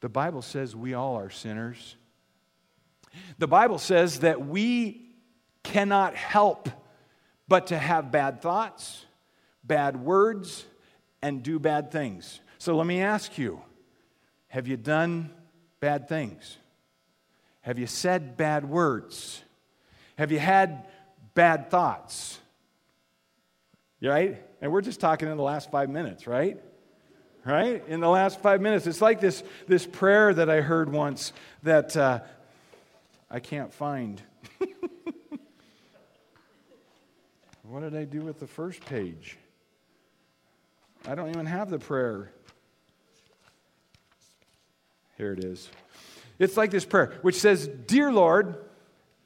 the 0.00 0.08
Bible 0.08 0.40
says 0.40 0.74
we 0.74 0.94
all 0.94 1.16
are 1.16 1.28
sinners. 1.28 1.96
The 3.38 3.46
Bible 3.46 3.78
says 3.78 4.20
that 4.20 4.46
we 4.46 5.06
cannot 5.62 6.14
help 6.14 6.68
but 7.48 7.68
to 7.68 7.78
have 7.78 8.10
bad 8.10 8.40
thoughts, 8.40 9.04
bad 9.62 9.96
words, 9.96 10.64
and 11.22 11.42
do 11.42 11.58
bad 11.58 11.90
things. 11.90 12.40
So 12.58 12.76
let 12.76 12.86
me 12.86 13.00
ask 13.00 13.38
you 13.38 13.62
have 14.48 14.68
you 14.68 14.76
done 14.76 15.30
bad 15.80 16.08
things? 16.08 16.58
Have 17.62 17.78
you 17.78 17.86
said 17.86 18.36
bad 18.36 18.68
words? 18.68 19.42
Have 20.16 20.30
you 20.30 20.38
had 20.38 20.86
bad 21.34 21.70
thoughts? 21.70 22.38
Right? 24.00 24.42
And 24.60 24.70
we're 24.70 24.82
just 24.82 25.00
talking 25.00 25.28
in 25.28 25.36
the 25.36 25.42
last 25.42 25.70
five 25.70 25.90
minutes, 25.90 26.26
right? 26.26 26.60
Right? 27.44 27.82
In 27.88 28.00
the 28.00 28.08
last 28.08 28.40
five 28.40 28.60
minutes. 28.60 28.86
It's 28.86 29.02
like 29.02 29.20
this, 29.20 29.42
this 29.66 29.86
prayer 29.86 30.32
that 30.32 30.48
I 30.48 30.60
heard 30.60 30.92
once 30.92 31.32
that 31.62 31.96
uh, 31.96 32.20
I 33.30 33.40
can't 33.40 33.72
find. 33.72 34.22
what 37.62 37.80
did 37.80 37.96
I 37.96 38.04
do 38.04 38.20
with 38.20 38.38
the 38.40 38.46
first 38.46 38.84
page? 38.84 39.38
I 41.06 41.14
don't 41.14 41.30
even 41.30 41.46
have 41.46 41.70
the 41.70 41.78
prayer. 41.78 42.30
Here 45.16 45.32
it 45.32 45.44
is. 45.44 45.68
It's 46.38 46.56
like 46.56 46.70
this 46.70 46.84
prayer, 46.84 47.18
which 47.22 47.36
says, 47.36 47.68
Dear 47.68 48.12
Lord, 48.12 48.56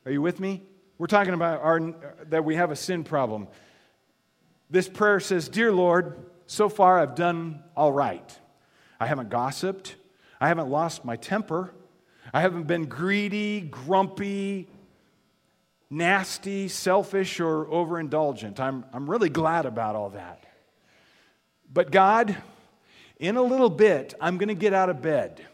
are 0.04 0.12
you 0.12 0.20
with 0.20 0.40
me? 0.40 0.62
We're 0.98 1.06
talking 1.06 1.34
about 1.34 1.62
our, 1.62 1.94
that 2.28 2.44
we 2.44 2.56
have 2.56 2.70
a 2.70 2.76
sin 2.76 3.04
problem. 3.04 3.48
This 4.68 4.88
prayer 4.88 5.20
says, 5.20 5.48
Dear 5.48 5.72
Lord, 5.72 6.18
so 6.46 6.68
far 6.68 6.98
I've 6.98 7.14
done 7.14 7.62
all 7.76 7.92
right. 7.92 8.38
I 9.00 9.06
haven't 9.06 9.30
gossiped. 9.30 9.96
I 10.40 10.48
haven't 10.48 10.68
lost 10.68 11.04
my 11.04 11.16
temper. 11.16 11.72
I 12.32 12.40
haven't 12.40 12.66
been 12.66 12.86
greedy, 12.86 13.60
grumpy, 13.60 14.68
nasty, 15.90 16.68
selfish, 16.68 17.40
or 17.40 17.66
overindulgent. 17.66 18.60
I'm, 18.60 18.84
I'm 18.92 19.08
really 19.08 19.30
glad 19.30 19.66
about 19.66 19.96
all 19.96 20.10
that. 20.10 20.44
But 21.72 21.90
God, 21.90 22.36
in 23.18 23.36
a 23.36 23.42
little 23.42 23.70
bit, 23.70 24.14
I'm 24.20 24.38
going 24.38 24.48
to 24.48 24.54
get 24.54 24.72
out 24.72 24.90
of 24.90 25.02
bed. 25.02 25.44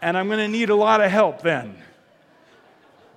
And 0.00 0.16
I'm 0.16 0.26
going 0.26 0.40
to 0.40 0.48
need 0.48 0.70
a 0.70 0.74
lot 0.74 1.00
of 1.00 1.10
help 1.10 1.42
then. 1.42 1.76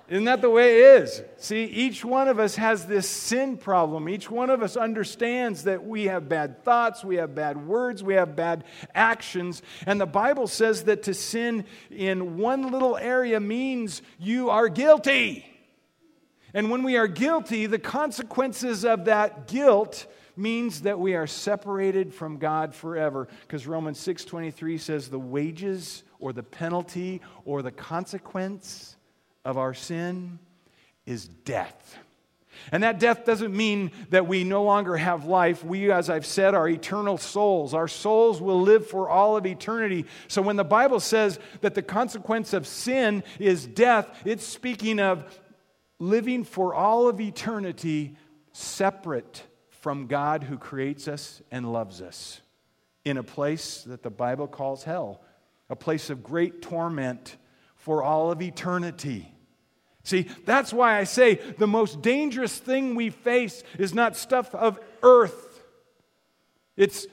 Isn't 0.08 0.24
that 0.26 0.40
the 0.40 0.50
way 0.50 0.78
it 0.78 1.02
is? 1.02 1.22
See, 1.36 1.64
each 1.64 2.04
one 2.04 2.28
of 2.28 2.38
us 2.38 2.54
has 2.56 2.86
this 2.86 3.08
sin 3.08 3.56
problem. 3.56 4.08
Each 4.08 4.30
one 4.30 4.50
of 4.50 4.62
us 4.62 4.76
understands 4.76 5.64
that 5.64 5.84
we 5.84 6.04
have 6.04 6.28
bad 6.28 6.62
thoughts, 6.64 7.04
we 7.04 7.16
have 7.16 7.34
bad 7.34 7.66
words, 7.66 8.04
we 8.04 8.14
have 8.14 8.36
bad 8.36 8.64
actions. 8.94 9.62
And 9.84 10.00
the 10.00 10.06
Bible 10.06 10.46
says 10.46 10.84
that 10.84 11.02
to 11.04 11.14
sin 11.14 11.64
in 11.90 12.38
one 12.38 12.70
little 12.70 12.96
area 12.96 13.40
means 13.40 14.00
you 14.20 14.48
are 14.50 14.68
guilty. 14.68 15.44
And 16.54 16.70
when 16.70 16.84
we 16.84 16.96
are 16.96 17.08
guilty, 17.08 17.66
the 17.66 17.80
consequences 17.80 18.84
of 18.84 19.06
that 19.06 19.48
guilt 19.48 20.06
means 20.36 20.82
that 20.82 21.00
we 21.00 21.14
are 21.14 21.26
separated 21.26 22.14
from 22.14 22.38
God 22.38 22.74
forever 22.74 23.26
because 23.40 23.66
Romans 23.66 23.98
6:23 23.98 24.78
says 24.78 25.08
the 25.08 25.18
wages 25.18 26.04
or 26.20 26.32
the 26.32 26.42
penalty 26.42 27.22
or 27.44 27.62
the 27.62 27.72
consequence 27.72 28.95
of 29.46 29.56
our 29.56 29.72
sin 29.72 30.40
is 31.06 31.26
death. 31.26 31.96
And 32.72 32.82
that 32.82 32.98
death 32.98 33.24
doesn't 33.24 33.56
mean 33.56 33.92
that 34.10 34.26
we 34.26 34.42
no 34.42 34.64
longer 34.64 34.96
have 34.96 35.24
life. 35.24 35.64
We, 35.64 35.92
as 35.92 36.10
I've 36.10 36.26
said, 36.26 36.54
are 36.54 36.68
eternal 36.68 37.16
souls. 37.16 37.72
Our 37.72 37.86
souls 37.86 38.40
will 38.40 38.60
live 38.60 38.88
for 38.88 39.08
all 39.08 39.36
of 39.36 39.46
eternity. 39.46 40.06
So 40.26 40.42
when 40.42 40.56
the 40.56 40.64
Bible 40.64 40.98
says 40.98 41.38
that 41.60 41.74
the 41.74 41.82
consequence 41.82 42.52
of 42.52 42.66
sin 42.66 43.22
is 43.38 43.66
death, 43.66 44.22
it's 44.24 44.44
speaking 44.44 44.98
of 44.98 45.24
living 46.00 46.42
for 46.42 46.74
all 46.74 47.08
of 47.08 47.20
eternity 47.20 48.16
separate 48.52 49.44
from 49.70 50.08
God 50.08 50.42
who 50.42 50.58
creates 50.58 51.06
us 51.06 51.40
and 51.52 51.72
loves 51.72 52.02
us 52.02 52.40
in 53.04 53.16
a 53.16 53.22
place 53.22 53.84
that 53.84 54.02
the 54.02 54.10
Bible 54.10 54.48
calls 54.48 54.82
hell, 54.82 55.20
a 55.70 55.76
place 55.76 56.10
of 56.10 56.24
great 56.24 56.62
torment 56.62 57.36
for 57.76 58.02
all 58.02 58.32
of 58.32 58.42
eternity. 58.42 59.32
See, 60.06 60.28
that's 60.44 60.72
why 60.72 60.98
I 60.98 61.02
say 61.02 61.34
the 61.58 61.66
most 61.66 62.00
dangerous 62.00 62.56
thing 62.56 62.94
we 62.94 63.10
face 63.10 63.64
is 63.76 63.92
not 63.92 64.16
stuff 64.16 64.54
of 64.54 64.78
earth. 65.02 65.64
It's 66.76 67.08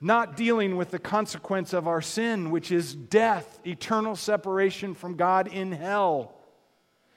not 0.00 0.36
dealing 0.36 0.76
with 0.76 0.92
the 0.92 1.00
consequence 1.00 1.72
of 1.72 1.88
our 1.88 2.00
sin, 2.00 2.52
which 2.52 2.70
is 2.70 2.94
death, 2.94 3.58
eternal 3.66 4.14
separation 4.14 4.94
from 4.94 5.16
God 5.16 5.48
in 5.48 5.72
hell. 5.72 6.36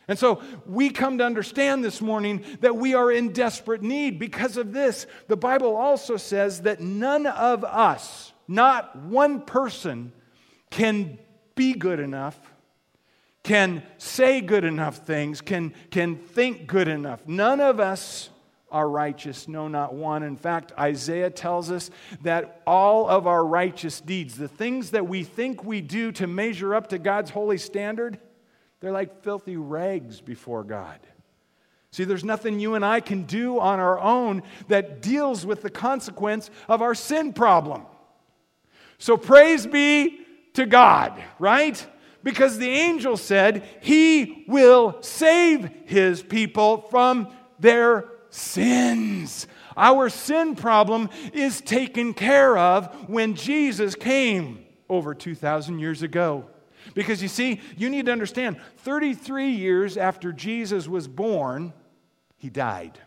And 0.08 0.18
so 0.18 0.42
we 0.66 0.90
come 0.90 1.20
to 1.20 1.26
understand 1.26 1.84
this 1.84 2.02
morning 2.02 2.44
that 2.62 2.76
we 2.76 2.96
are 2.96 3.12
in 3.12 3.32
desperate 3.32 3.84
need 3.84 4.18
because 4.18 4.58
of 4.58 4.74
this. 4.74 5.06
The 5.28 5.38
Bible 5.38 5.76
also 5.76 6.18
says 6.18 6.64
that 6.64 6.82
none 6.82 7.28
of 7.28 7.64
us, 7.64 8.34
not 8.48 8.96
one 8.96 9.42
person, 9.42 10.12
can 10.72 11.20
be 11.54 11.74
good 11.74 12.00
enough 12.00 12.40
can 13.44 13.84
say 13.98 14.42
good 14.42 14.64
enough 14.64 14.98
things, 14.98 15.42
can, 15.42 15.74
can 15.92 16.16
think 16.16 16.68
good 16.68 16.88
enough. 16.88 17.22
None 17.28 17.60
of 17.60 17.80
us 17.80 18.30
are 18.72 18.88
righteous, 18.88 19.48
no, 19.48 19.68
not 19.68 19.94
one. 19.94 20.24
In 20.24 20.36
fact, 20.36 20.72
Isaiah 20.78 21.30
tells 21.30 21.72
us 21.72 21.90
that 22.22 22.62
all 22.68 23.08
of 23.08 23.26
our 23.26 23.44
righteous 23.44 24.00
deeds, 24.00 24.38
the 24.38 24.48
things 24.48 24.92
that 24.92 25.08
we 25.08 25.24
think 25.24 25.64
we 25.64 25.82
do 25.82 26.12
to 26.14 26.28
measure 26.28 26.76
up 26.76 26.90
to 26.90 27.00
God's 27.00 27.32
holy 27.32 27.58
standard, 27.58 28.20
they're 28.80 28.92
like 28.92 29.24
filthy 29.24 29.58
rags 29.58 30.22
before 30.22 30.64
God. 30.64 31.00
See, 31.92 32.04
there's 32.04 32.24
nothing 32.24 32.60
you 32.60 32.76
and 32.76 32.86
I 32.86 33.00
can 33.00 33.24
do 33.24 33.60
on 33.60 33.80
our 33.80 34.00
own 34.00 34.44
that 34.68 35.02
deals 35.02 35.46
with 35.46 35.64
the 35.64 35.72
consequence 35.72 36.52
of 36.68 36.84
our 36.84 36.94
sin 36.94 37.34
problem. 37.34 37.84
So 39.00 39.18
praise 39.18 39.66
be 39.66 40.20
to 40.54 40.68
God, 40.68 41.20
right? 41.40 41.84
Because 42.24 42.58
the 42.58 42.70
angel 42.70 43.18
said 43.18 43.64
he 43.82 44.44
will 44.48 45.02
save 45.02 45.70
his 45.86 46.22
people 46.22 46.82
from 46.90 47.30
their 47.60 48.06
sins. 48.30 49.48
Our 49.76 50.10
sin 50.10 50.56
problem 50.56 51.10
is 51.34 51.62
taken 51.62 52.14
care 52.14 52.58
of 52.58 52.94
when 53.10 53.36
Jesus 53.36 53.96
came 53.96 54.66
over 54.90 55.14
2,000 55.14 55.80
years 55.80 56.02
ago. 56.02 56.46
Because 56.94 57.22
you 57.22 57.28
see, 57.28 57.62
you 57.78 57.90
need 57.90 58.08
to 58.08 58.12
understand 58.12 58.60
33 58.78 59.52
years 59.52 59.98
after 59.98 60.34
Jesus 60.34 60.88
was 60.88 61.08
born, 61.08 61.74
he 62.38 62.50
died. 62.50 63.00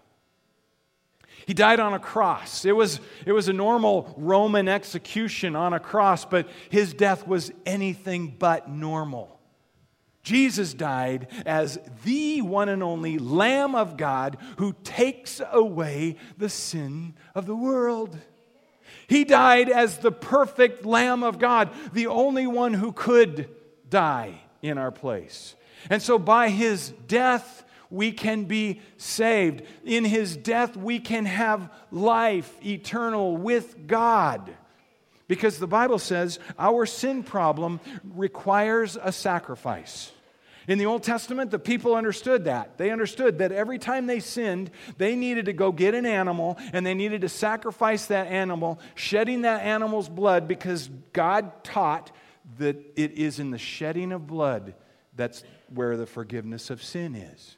He 1.47 1.55
died 1.55 1.81
on 1.81 1.95
a 1.95 1.99
cross. 1.99 2.65
It 2.65 2.77
was, 2.77 3.01
it 3.27 3.33
was 3.33 3.49
a 3.49 3.53
normal 3.53 4.15
Roman 4.17 4.69
execution 4.69 5.57
on 5.57 5.73
a 5.73 5.81
cross, 5.81 6.25
but 6.25 6.49
his 6.71 6.95
death 6.95 7.27
was 7.27 7.53
anything 7.67 8.37
but 8.39 8.69
normal. 8.69 9.41
Jesus 10.23 10.73
died 10.73 11.27
as 11.47 11.79
the 12.05 12.43
one 12.43 12.69
and 12.69 12.83
only 12.83 13.19
Lamb 13.19 13.75
of 13.75 13.97
God 13.97 14.37
who 14.59 14.75
takes 14.85 15.41
away 15.51 16.17
the 16.39 16.49
sin 16.49 17.15
of 17.35 17.47
the 17.47 17.57
world. 17.57 18.17
He 19.09 19.25
died 19.25 19.69
as 19.69 19.99
the 19.99 20.13
perfect 20.13 20.85
Lamb 20.85 21.25
of 21.25 21.39
God, 21.39 21.71
the 21.93 22.07
only 22.07 22.47
one 22.47 22.75
who 22.75 22.93
could 22.93 23.49
die 23.91 24.41
in 24.63 24.79
our 24.79 24.93
place. 24.93 25.57
And 25.91 26.01
so, 26.01 26.19
by 26.19 26.51
his 26.51 26.91
death, 27.09 27.62
we 27.93 28.13
can 28.13 28.45
be 28.45 28.81
saved. 28.97 29.63
In 29.85 30.05
his 30.05 30.37
death, 30.37 30.77
we 30.77 30.99
can 30.99 31.27
have 31.27 31.71
life 31.91 32.53
eternal 32.65 33.37
with 33.37 33.87
God. 33.87 34.53
Because 35.29 35.59
the 35.59 35.67
Bible 35.67 35.99
says 35.99 36.39
our 36.59 36.87
sin 36.87 37.23
problem 37.23 37.81
requires 38.05 38.99
a 39.01 39.13
sacrifice. 39.13 40.13
In 40.69 40.79
the 40.79 40.87
Old 40.87 41.03
Testament, 41.03 41.51
the 41.51 41.59
people 41.59 41.95
understood 41.95 42.45
that. 42.45 42.79
They 42.79 42.91
understood 42.91 43.39
that 43.39 43.51
every 43.51 43.79
time 43.79 44.07
they 44.07 44.21
sinned, 44.21 44.71
they 44.97 45.17
needed 45.17 45.47
to 45.47 45.53
go 45.53 45.73
get 45.73 45.95
an 45.95 46.07
animal 46.07 46.57
and 46.73 46.87
they 46.87 46.95
needed 46.95 47.23
to 47.23 47.29
sacrifice 47.29 48.07
that 48.07 48.29
animal, 48.29 48.81
shedding 48.95 49.43
that 49.43 49.63
animal's 49.63 50.09
blood 50.09 50.47
because 50.47 50.89
God 51.13 51.65
taught 51.65 52.13
that 52.59 52.77
it 52.97 53.13
is 53.13 53.41
in 53.41 53.51
the 53.51 53.59
shedding 53.59 54.13
of 54.13 54.27
blood 54.27 54.75
that's 55.15 55.45
where 55.69 55.97
the 55.97 56.07
forgiveness 56.07 56.71
of 56.71 56.83
sin 56.83 57.15
is. 57.15 57.57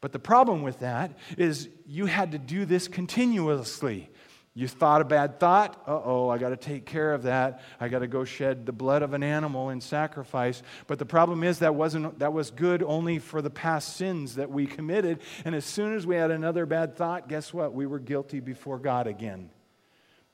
But 0.00 0.12
the 0.12 0.18
problem 0.18 0.62
with 0.62 0.80
that 0.80 1.18
is 1.36 1.68
you 1.86 2.06
had 2.06 2.32
to 2.32 2.38
do 2.38 2.64
this 2.64 2.88
continuously. 2.88 4.10
You 4.52 4.66
thought 4.66 5.00
a 5.00 5.04
bad 5.04 5.38
thought, 5.38 5.80
uh 5.86 6.00
oh, 6.04 6.28
I 6.28 6.38
got 6.38 6.48
to 6.48 6.56
take 6.56 6.84
care 6.84 7.12
of 7.12 7.22
that. 7.22 7.62
I 7.78 7.88
got 7.88 8.00
to 8.00 8.08
go 8.08 8.24
shed 8.24 8.66
the 8.66 8.72
blood 8.72 9.02
of 9.02 9.14
an 9.14 9.22
animal 9.22 9.70
in 9.70 9.80
sacrifice. 9.80 10.62
But 10.88 10.98
the 10.98 11.06
problem 11.06 11.44
is 11.44 11.60
that 11.60 11.74
wasn't 11.74 12.18
that 12.18 12.32
was 12.32 12.50
good 12.50 12.82
only 12.82 13.20
for 13.20 13.42
the 13.42 13.50
past 13.50 13.96
sins 13.96 14.34
that 14.34 14.50
we 14.50 14.66
committed. 14.66 15.20
And 15.44 15.54
as 15.54 15.64
soon 15.64 15.94
as 15.94 16.06
we 16.06 16.16
had 16.16 16.32
another 16.32 16.66
bad 16.66 16.96
thought, 16.96 17.28
guess 17.28 17.54
what? 17.54 17.74
We 17.74 17.86
were 17.86 18.00
guilty 18.00 18.40
before 18.40 18.78
God 18.78 19.06
again. 19.06 19.50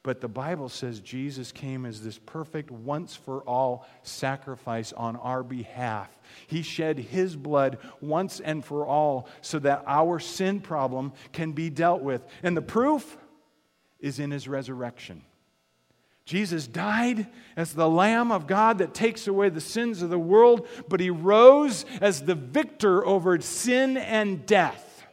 But 0.07 0.21
the 0.21 0.29
Bible 0.29 0.69
says 0.69 1.01
Jesus 1.01 1.51
came 1.51 1.85
as 1.85 2.01
this 2.01 2.16
perfect, 2.16 2.71
once 2.71 3.16
for 3.16 3.40
all 3.40 3.85
sacrifice 4.05 4.92
on 4.92 5.16
our 5.16 5.42
behalf. 5.42 6.09
He 6.47 6.62
shed 6.62 6.97
his 7.01 7.35
blood 7.35 7.79
once 8.01 8.38
and 8.38 8.64
for 8.64 8.87
all 8.87 9.29
so 9.40 9.59
that 9.59 9.83
our 9.85 10.21
sin 10.21 10.61
problem 10.61 11.12
can 11.33 11.51
be 11.51 11.71
dealt 11.71 12.03
with. 12.03 12.25
And 12.45 12.57
the 12.57 12.62
proof 12.62 13.19
is 13.99 14.21
in 14.21 14.31
his 14.31 14.47
resurrection. 14.47 15.23
Jesus 16.25 16.69
died 16.69 17.27
as 17.57 17.73
the 17.73 17.90
Lamb 17.90 18.31
of 18.31 18.47
God 18.47 18.79
that 18.79 18.95
takes 18.95 19.27
away 19.27 19.49
the 19.49 19.61
sins 19.61 20.03
of 20.03 20.11
the 20.11 20.21
world, 20.21 20.69
but 20.88 21.01
he 21.01 21.11
rose 21.11 21.85
as 22.01 22.23
the 22.23 22.37
victor 22.37 23.05
over 23.05 23.40
sin 23.40 23.97
and 23.97 24.47
death. 24.47 25.05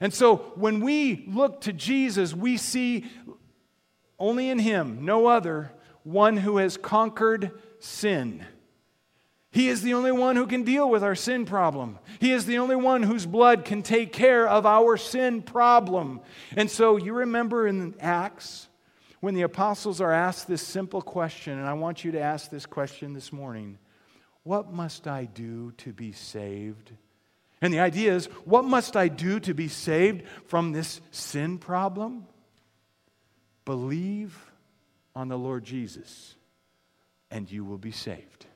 And 0.00 0.14
so 0.14 0.36
when 0.54 0.78
we 0.78 1.24
look 1.26 1.62
to 1.62 1.72
Jesus, 1.72 2.32
we 2.32 2.58
see 2.58 3.06
only 4.20 4.50
in 4.50 4.60
Him, 4.60 5.04
no 5.04 5.26
other, 5.26 5.72
one 6.04 6.36
who 6.36 6.58
has 6.58 6.76
conquered 6.76 7.50
sin. 7.80 8.44
He 9.52 9.68
is 9.68 9.82
the 9.82 9.94
only 9.94 10.12
one 10.12 10.36
who 10.36 10.46
can 10.46 10.62
deal 10.62 10.88
with 10.88 11.02
our 11.02 11.16
sin 11.16 11.44
problem. 11.44 11.98
He 12.20 12.30
is 12.30 12.46
the 12.46 12.58
only 12.58 12.76
one 12.76 13.02
whose 13.02 13.26
blood 13.26 13.64
can 13.64 13.82
take 13.82 14.12
care 14.12 14.46
of 14.48 14.64
our 14.64 14.96
sin 14.96 15.42
problem. 15.42 16.20
And 16.56 16.70
so 16.70 16.96
you 16.96 17.14
remember 17.14 17.66
in 17.66 17.94
Acts 17.98 18.68
when 19.18 19.34
the 19.34 19.42
apostles 19.42 20.00
are 20.00 20.12
asked 20.12 20.46
this 20.46 20.62
simple 20.62 21.02
question, 21.02 21.58
and 21.58 21.66
I 21.66 21.72
want 21.72 22.04
you 22.04 22.12
to 22.12 22.20
ask 22.20 22.48
this 22.48 22.64
question 22.64 23.12
this 23.12 23.32
morning 23.32 23.78
What 24.44 24.72
must 24.72 25.08
I 25.08 25.24
do 25.24 25.72
to 25.78 25.92
be 25.92 26.12
saved? 26.12 26.92
And 27.60 27.74
the 27.74 27.80
idea 27.80 28.14
is, 28.14 28.26
what 28.44 28.64
must 28.64 28.96
I 28.96 29.08
do 29.08 29.38
to 29.40 29.52
be 29.52 29.68
saved 29.68 30.22
from 30.46 30.72
this 30.72 31.00
sin 31.10 31.58
problem? 31.58 32.26
Believe 33.64 34.50
on 35.14 35.28
the 35.28 35.38
Lord 35.38 35.64
Jesus, 35.64 36.34
and 37.30 37.50
you 37.50 37.64
will 37.64 37.78
be 37.78 37.92
saved. 37.92 38.46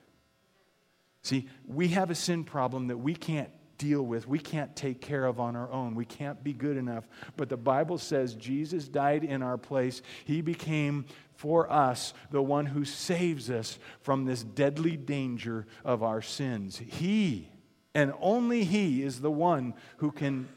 See, 1.22 1.48
we 1.66 1.88
have 1.88 2.10
a 2.10 2.14
sin 2.14 2.44
problem 2.44 2.88
that 2.88 2.98
we 2.98 3.14
can't 3.14 3.50
deal 3.78 4.02
with, 4.02 4.28
we 4.28 4.38
can't 4.38 4.74
take 4.76 5.00
care 5.00 5.24
of 5.24 5.40
on 5.40 5.56
our 5.56 5.70
own. 5.70 5.94
We 5.94 6.04
can't 6.04 6.42
be 6.42 6.52
good 6.52 6.76
enough. 6.76 7.06
But 7.36 7.48
the 7.48 7.56
Bible 7.56 7.98
says 7.98 8.34
Jesus 8.34 8.88
died 8.88 9.24
in 9.24 9.42
our 9.42 9.58
place. 9.58 10.02
He 10.24 10.40
became 10.40 11.06
for 11.34 11.70
us 11.70 12.14
the 12.30 12.42
one 12.42 12.66
who 12.66 12.84
saves 12.84 13.50
us 13.50 13.78
from 14.00 14.24
this 14.24 14.42
deadly 14.42 14.96
danger 14.96 15.66
of 15.84 16.02
our 16.02 16.22
sins. 16.22 16.78
He, 16.78 17.48
and 17.94 18.12
only 18.20 18.64
He, 18.64 19.02
is 19.02 19.20
the 19.20 19.30
one 19.30 19.74
who 19.98 20.12
can 20.12 20.48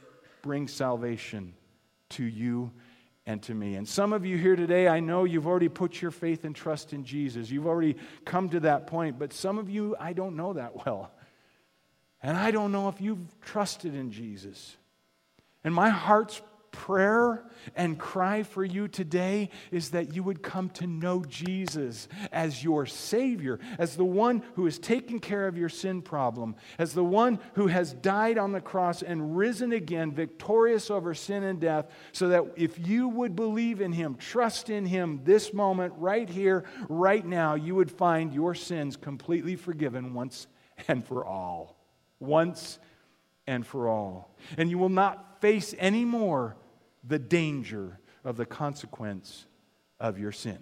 bring 0.41 0.67
salvation 0.67 1.53
to 2.09 2.23
you 2.23 2.71
and 3.27 3.43
to 3.43 3.53
me. 3.53 3.75
And 3.75 3.87
some 3.87 4.13
of 4.13 4.25
you 4.25 4.37
here 4.37 4.55
today, 4.55 4.87
I 4.87 5.01
know 5.01 5.25
you've 5.25 5.45
already 5.45 5.67
put 5.67 6.01
your 6.01 6.11
faith 6.11 6.45
and 6.45 6.55
trust 6.55 6.93
in 6.93 7.03
Jesus. 7.03 7.51
You've 7.51 7.67
already 7.67 7.97
come 8.23 8.49
to 8.49 8.61
that 8.61 8.87
point, 8.87 9.19
but 9.19 9.33
some 9.33 9.59
of 9.59 9.69
you, 9.69 9.97
I 9.99 10.13
don't 10.13 10.37
know 10.37 10.53
that 10.53 10.85
well. 10.85 11.11
And 12.23 12.37
I 12.37 12.51
don't 12.51 12.71
know 12.71 12.87
if 12.87 13.01
you've 13.01 13.39
trusted 13.41 13.93
in 13.93 14.11
Jesus. 14.11 14.77
And 15.63 15.75
my 15.75 15.89
heart's 15.89 16.41
prayer 16.77 17.43
and 17.75 17.97
cry 17.97 18.43
for 18.43 18.63
you 18.63 18.87
today 18.87 19.49
is 19.71 19.89
that 19.89 20.15
you 20.15 20.21
would 20.21 20.43
come 20.43 20.69
to 20.69 20.85
know 20.85 21.23
Jesus 21.27 22.07
as 22.31 22.63
your 22.63 22.85
Savior, 22.85 23.59
as 23.79 23.95
the 23.95 24.05
one 24.05 24.43
who 24.55 24.65
has 24.65 24.77
taken 24.77 25.19
care 25.19 25.47
of 25.47 25.57
your 25.57 25.69
sin 25.69 26.03
problem, 26.03 26.55
as 26.77 26.93
the 26.93 27.03
one 27.03 27.39
who 27.55 27.65
has 27.65 27.93
died 27.93 28.37
on 28.37 28.51
the 28.51 28.61
cross 28.61 29.01
and 29.01 29.35
risen 29.35 29.73
again, 29.73 30.11
victorious 30.11 30.91
over 30.91 31.15
sin 31.15 31.43
and 31.43 31.59
death, 31.59 31.87
so 32.11 32.29
that 32.29 32.43
if 32.55 32.87
you 32.87 33.07
would 33.07 33.35
believe 33.35 33.81
in 33.81 33.91
Him, 33.91 34.13
trust 34.15 34.69
in 34.69 34.85
Him 34.85 35.21
this 35.23 35.53
moment, 35.53 35.93
right 35.97 36.29
here, 36.29 36.63
right 36.87 37.25
now, 37.25 37.55
you 37.55 37.73
would 37.73 37.89
find 37.89 38.31
your 38.31 38.53
sins 38.53 38.95
completely 38.95 39.55
forgiven 39.55 40.13
once 40.13 40.45
and 40.87 41.03
for 41.03 41.25
all. 41.25 41.75
Once 42.19 42.77
and 43.47 43.65
for 43.65 43.87
all. 43.87 44.35
And 44.57 44.69
you 44.69 44.77
will 44.77 44.89
not 44.89 45.41
face 45.41 45.73
anymore 45.79 46.55
the 47.07 47.19
danger 47.19 47.99
of 48.23 48.37
the 48.37 48.45
consequence 48.45 49.45
of 49.99 50.19
your 50.19 50.31
sin. 50.31 50.59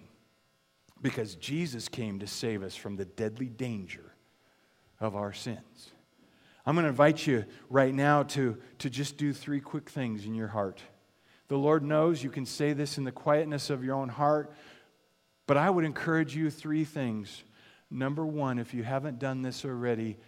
Because 1.02 1.34
Jesus 1.34 1.88
came 1.88 2.20
to 2.20 2.26
save 2.26 2.62
us 2.62 2.74
from 2.76 2.96
the 2.96 3.04
deadly 3.04 3.48
danger 3.48 4.14
of 5.00 5.14
our 5.14 5.32
sins. 5.32 5.90
I'm 6.64 6.74
going 6.74 6.84
to 6.84 6.88
invite 6.88 7.26
you 7.26 7.44
right 7.68 7.94
now 7.94 8.24
to, 8.24 8.56
to 8.78 8.90
just 8.90 9.16
do 9.16 9.32
three 9.32 9.60
quick 9.60 9.88
things 9.88 10.24
in 10.24 10.34
your 10.34 10.48
heart. 10.48 10.80
The 11.48 11.58
Lord 11.58 11.84
knows 11.84 12.24
you 12.24 12.30
can 12.30 12.46
say 12.46 12.72
this 12.72 12.98
in 12.98 13.04
the 13.04 13.12
quietness 13.12 13.70
of 13.70 13.84
your 13.84 13.94
own 13.94 14.08
heart, 14.08 14.52
but 15.46 15.56
I 15.56 15.70
would 15.70 15.84
encourage 15.84 16.34
you 16.34 16.50
three 16.50 16.84
things. 16.84 17.44
Number 17.88 18.26
one, 18.26 18.58
if 18.58 18.74
you 18.74 18.82
haven't 18.82 19.20
done 19.20 19.42
this 19.42 19.64
already, 19.64 20.18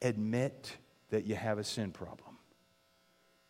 admit 0.00 0.76
that 1.10 1.26
you 1.26 1.34
have 1.34 1.58
a 1.58 1.64
sin 1.64 1.90
problem. 1.90 2.27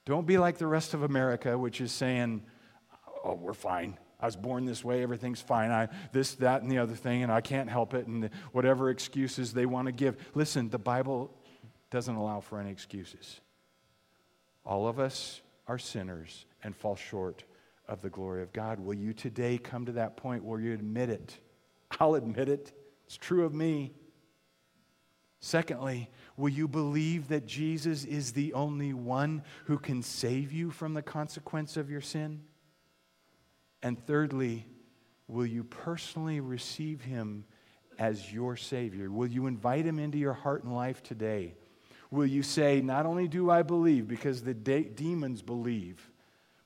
Don't 0.08 0.26
be 0.26 0.38
like 0.38 0.56
the 0.56 0.66
rest 0.66 0.94
of 0.94 1.02
America, 1.02 1.58
which 1.58 1.82
is 1.82 1.92
saying, 1.92 2.42
oh, 3.26 3.34
we're 3.34 3.52
fine. 3.52 3.98
I 4.18 4.24
was 4.24 4.36
born 4.36 4.64
this 4.64 4.82
way, 4.82 5.02
everything's 5.02 5.42
fine. 5.42 5.70
I 5.70 5.90
this, 6.12 6.34
that, 6.36 6.62
and 6.62 6.70
the 6.70 6.78
other 6.78 6.94
thing, 6.94 7.24
and 7.24 7.30
I 7.30 7.42
can't 7.42 7.68
help 7.68 7.92
it, 7.92 8.06
and 8.06 8.30
whatever 8.52 8.88
excuses 8.88 9.52
they 9.52 9.66
want 9.66 9.84
to 9.84 9.92
give. 9.92 10.16
Listen, 10.34 10.70
the 10.70 10.78
Bible 10.78 11.30
doesn't 11.90 12.14
allow 12.14 12.40
for 12.40 12.58
any 12.58 12.70
excuses. 12.70 13.42
All 14.64 14.88
of 14.88 14.98
us 14.98 15.42
are 15.66 15.76
sinners 15.76 16.46
and 16.64 16.74
fall 16.74 16.96
short 16.96 17.44
of 17.86 18.00
the 18.00 18.08
glory 18.08 18.40
of 18.40 18.50
God. 18.54 18.80
Will 18.80 18.94
you 18.94 19.12
today 19.12 19.58
come 19.58 19.84
to 19.84 19.92
that 19.92 20.16
point 20.16 20.42
where 20.42 20.58
you 20.58 20.72
admit 20.72 21.10
it? 21.10 21.36
I'll 22.00 22.14
admit 22.14 22.48
it. 22.48 22.72
It's 23.04 23.18
true 23.18 23.44
of 23.44 23.52
me. 23.52 23.92
Secondly, 25.40 26.08
will 26.38 26.48
you 26.48 26.68
believe 26.68 27.28
that 27.28 27.44
Jesus 27.44 28.04
is 28.04 28.32
the 28.32 28.54
only 28.54 28.94
one 28.94 29.42
who 29.66 29.76
can 29.76 30.02
save 30.02 30.52
you 30.52 30.70
from 30.70 30.94
the 30.94 31.02
consequence 31.02 31.76
of 31.76 31.90
your 31.90 32.00
sin? 32.00 32.40
And 33.82 33.98
thirdly, 34.06 34.66
will 35.26 35.46
you 35.46 35.64
personally 35.64 36.40
receive 36.40 37.02
him 37.02 37.44
as 37.98 38.32
your 38.32 38.56
Savior? 38.56 39.10
Will 39.10 39.26
you 39.26 39.46
invite 39.46 39.84
him 39.84 39.98
into 39.98 40.16
your 40.16 40.32
heart 40.32 40.64
and 40.64 40.74
life 40.74 41.02
today? 41.02 41.54
Will 42.10 42.26
you 42.26 42.42
say, 42.42 42.80
Not 42.80 43.04
only 43.04 43.28
do 43.28 43.50
I 43.50 43.62
believe, 43.62 44.08
because 44.08 44.42
the 44.42 44.54
de- 44.54 44.84
demons 44.84 45.42
believe, 45.42 46.10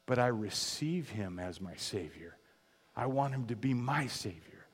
but 0.07 0.19
I 0.19 0.29
receive 0.29 1.09
him 1.09 1.39
as 1.39 1.61
my 1.61 1.75
Savior? 1.77 2.37
I 2.95 3.07
want 3.07 3.35
him 3.35 3.47
to 3.47 3.57
be 3.57 3.73
my 3.73 4.07
Savior. 4.07 4.67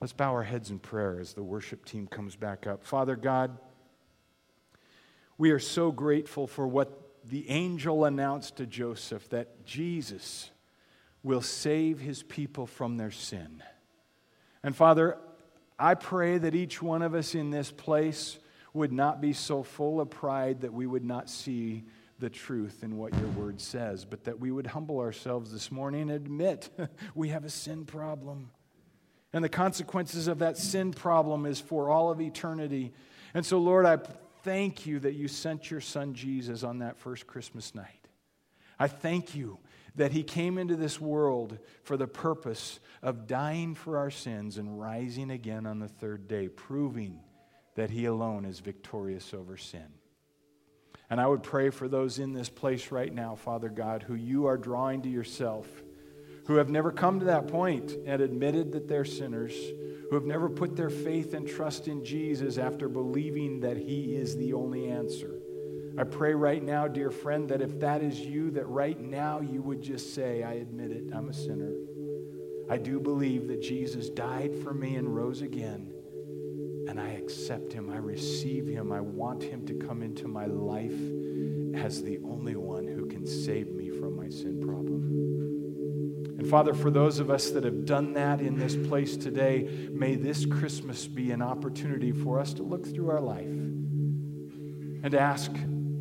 Let's 0.00 0.12
bow 0.12 0.32
our 0.32 0.44
heads 0.44 0.70
in 0.70 0.78
prayer 0.78 1.18
as 1.20 1.34
the 1.34 1.42
worship 1.42 1.84
team 1.84 2.06
comes 2.06 2.36
back 2.36 2.66
up. 2.66 2.84
Father 2.84 3.16
God, 3.16 3.58
we 5.40 5.52
are 5.52 5.58
so 5.58 5.90
grateful 5.90 6.46
for 6.46 6.68
what 6.68 7.00
the 7.24 7.48
angel 7.48 8.04
announced 8.04 8.56
to 8.56 8.66
Joseph 8.66 9.26
that 9.30 9.64
Jesus 9.64 10.50
will 11.22 11.40
save 11.40 11.98
his 11.98 12.22
people 12.22 12.66
from 12.66 12.98
their 12.98 13.10
sin. 13.10 13.62
And 14.62 14.76
Father, 14.76 15.16
I 15.78 15.94
pray 15.94 16.36
that 16.36 16.54
each 16.54 16.82
one 16.82 17.00
of 17.00 17.14
us 17.14 17.34
in 17.34 17.48
this 17.48 17.70
place 17.70 18.36
would 18.74 18.92
not 18.92 19.22
be 19.22 19.32
so 19.32 19.62
full 19.62 19.98
of 19.98 20.10
pride 20.10 20.60
that 20.60 20.74
we 20.74 20.86
would 20.86 21.06
not 21.06 21.30
see 21.30 21.84
the 22.18 22.28
truth 22.28 22.84
in 22.84 22.98
what 22.98 23.16
your 23.18 23.28
word 23.28 23.62
says, 23.62 24.04
but 24.04 24.24
that 24.24 24.40
we 24.40 24.50
would 24.50 24.66
humble 24.66 25.00
ourselves 25.00 25.52
this 25.52 25.72
morning 25.72 26.02
and 26.02 26.10
admit 26.10 26.68
we 27.14 27.30
have 27.30 27.46
a 27.46 27.50
sin 27.50 27.86
problem. 27.86 28.50
And 29.32 29.42
the 29.42 29.48
consequences 29.48 30.28
of 30.28 30.40
that 30.40 30.58
sin 30.58 30.92
problem 30.92 31.46
is 31.46 31.60
for 31.60 31.88
all 31.88 32.10
of 32.10 32.20
eternity. 32.20 32.92
And 33.32 33.46
so, 33.46 33.56
Lord, 33.56 33.86
I 33.86 34.00
thank 34.42 34.86
you 34.86 35.00
that 35.00 35.14
you 35.14 35.28
sent 35.28 35.70
your 35.70 35.80
son 35.80 36.14
Jesus 36.14 36.62
on 36.62 36.78
that 36.78 36.96
first 36.96 37.26
Christmas 37.26 37.74
night. 37.74 38.08
I 38.78 38.88
thank 38.88 39.34
you 39.34 39.58
that 39.96 40.12
he 40.12 40.22
came 40.22 40.56
into 40.56 40.76
this 40.76 41.00
world 41.00 41.58
for 41.82 41.96
the 41.96 42.06
purpose 42.06 42.80
of 43.02 43.26
dying 43.26 43.74
for 43.74 43.98
our 43.98 44.10
sins 44.10 44.56
and 44.56 44.80
rising 44.80 45.30
again 45.30 45.66
on 45.66 45.78
the 45.78 45.88
third 45.88 46.28
day, 46.28 46.48
proving 46.48 47.20
that 47.74 47.90
he 47.90 48.04
alone 48.04 48.44
is 48.44 48.60
victorious 48.60 49.34
over 49.34 49.56
sin. 49.56 49.86
And 51.10 51.20
I 51.20 51.26
would 51.26 51.42
pray 51.42 51.70
for 51.70 51.88
those 51.88 52.18
in 52.18 52.32
this 52.32 52.48
place 52.48 52.92
right 52.92 53.12
now, 53.12 53.34
Father 53.34 53.68
God, 53.68 54.02
who 54.02 54.14
you 54.14 54.46
are 54.46 54.56
drawing 54.56 55.02
to 55.02 55.08
yourself 55.08 55.68
who 56.50 56.56
have 56.56 56.68
never 56.68 56.90
come 56.90 57.20
to 57.20 57.26
that 57.26 57.46
point 57.46 57.96
and 58.04 58.20
admitted 58.20 58.72
that 58.72 58.88
they're 58.88 59.04
sinners, 59.04 59.54
who 60.08 60.16
have 60.16 60.24
never 60.24 60.48
put 60.48 60.74
their 60.74 60.90
faith 60.90 61.32
and 61.32 61.46
trust 61.46 61.86
in 61.86 62.04
Jesus 62.04 62.58
after 62.58 62.88
believing 62.88 63.60
that 63.60 63.76
He 63.76 64.16
is 64.16 64.36
the 64.36 64.52
only 64.52 64.88
answer. 64.88 65.38
I 65.96 66.02
pray 66.02 66.34
right 66.34 66.60
now, 66.60 66.88
dear 66.88 67.12
friend, 67.12 67.48
that 67.50 67.62
if 67.62 67.78
that 67.78 68.02
is 68.02 68.18
you, 68.18 68.50
that 68.50 68.66
right 68.66 68.98
now 68.98 69.40
you 69.40 69.62
would 69.62 69.80
just 69.80 70.12
say, 70.12 70.42
I 70.42 70.54
admit 70.54 70.90
it, 70.90 71.04
I'm 71.14 71.28
a 71.28 71.32
sinner. 71.32 71.72
I 72.68 72.78
do 72.78 72.98
believe 72.98 73.46
that 73.46 73.62
Jesus 73.62 74.10
died 74.10 74.52
for 74.64 74.74
me 74.74 74.96
and 74.96 75.14
rose 75.14 75.42
again. 75.42 75.92
And 76.88 77.00
I 77.00 77.10
accept 77.10 77.72
him. 77.72 77.90
I 77.90 77.98
receive 77.98 78.66
him. 78.66 78.90
I 78.90 79.00
want 79.00 79.44
him 79.44 79.64
to 79.66 79.74
come 79.74 80.02
into 80.02 80.26
my 80.26 80.46
life 80.46 80.98
as 81.76 82.02
the 82.02 82.18
only 82.24 82.56
one 82.56 82.88
who 82.88 83.06
can 83.06 83.24
save 83.24 83.70
me 83.72 83.90
from 83.90 84.16
my 84.16 84.28
sin 84.28 84.60
problem. 84.60 84.89
Father, 86.50 86.74
for 86.74 86.90
those 86.90 87.20
of 87.20 87.30
us 87.30 87.50
that 87.50 87.62
have 87.62 87.86
done 87.86 88.14
that 88.14 88.40
in 88.40 88.58
this 88.58 88.74
place 88.88 89.16
today, 89.16 89.88
may 89.92 90.16
this 90.16 90.44
Christmas 90.44 91.06
be 91.06 91.30
an 91.30 91.42
opportunity 91.42 92.10
for 92.10 92.40
us 92.40 92.52
to 92.54 92.64
look 92.64 92.84
through 92.84 93.08
our 93.08 93.20
life 93.20 93.46
and 93.46 95.14
ask, 95.14 95.52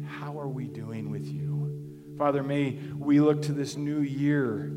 how 0.07 0.39
are 0.39 0.47
we 0.47 0.67
doing 0.67 1.11
with 1.11 1.27
you? 1.27 2.15
Father, 2.17 2.41
may 2.41 2.79
we 2.97 3.19
look 3.19 3.43
to 3.43 3.53
this 3.53 3.77
new 3.77 3.99
year 3.99 4.75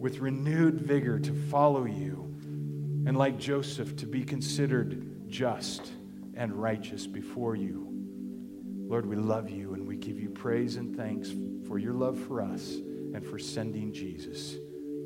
with 0.00 0.18
renewed 0.18 0.80
vigor 0.80 1.20
to 1.20 1.32
follow 1.48 1.84
you, 1.84 2.34
and 3.06 3.16
like 3.16 3.38
Joseph, 3.38 3.94
to 3.94 4.06
be 4.06 4.24
considered 4.24 5.28
just 5.28 5.92
and 6.34 6.52
righteous 6.52 7.06
before 7.06 7.54
you. 7.54 7.86
Lord, 8.88 9.06
we 9.06 9.14
love 9.14 9.50
you 9.50 9.74
and 9.74 9.86
we 9.86 9.94
give 9.94 10.18
you 10.18 10.30
praise 10.30 10.74
and 10.74 10.96
thanks 10.96 11.30
for 11.68 11.78
your 11.78 11.94
love 11.94 12.18
for 12.18 12.42
us 12.42 12.72
and 12.72 13.24
for 13.24 13.38
sending 13.38 13.92
Jesus. 13.92 14.56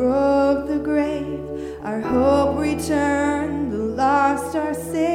broke 0.00 0.66
the 0.66 0.78
grave, 0.78 1.40
our 1.82 2.00
hope 2.00 2.58
returned, 2.58 3.70
the 3.70 3.76
lost 3.76 4.56
are 4.56 4.72
saved. 4.72 5.09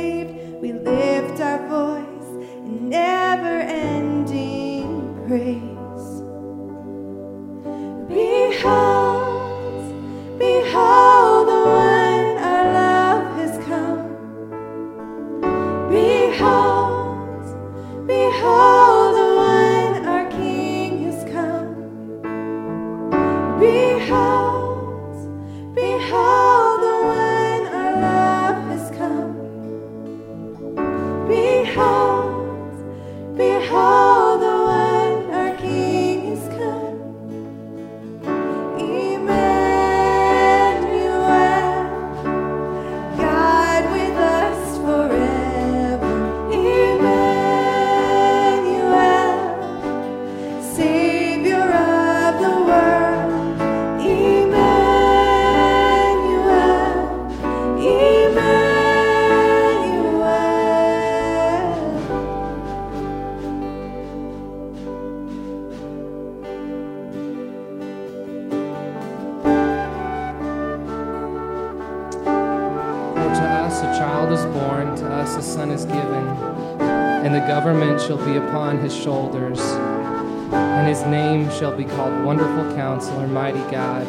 shoulders. 79.04 79.60
And 79.60 80.88
his 80.88 81.02
name 81.04 81.50
shall 81.52 81.76
be 81.76 81.86
called 81.86 82.24
Wonderful 82.24 82.76
Counselor, 82.76 83.28
Mighty 83.28 83.60
God, 83.72 84.08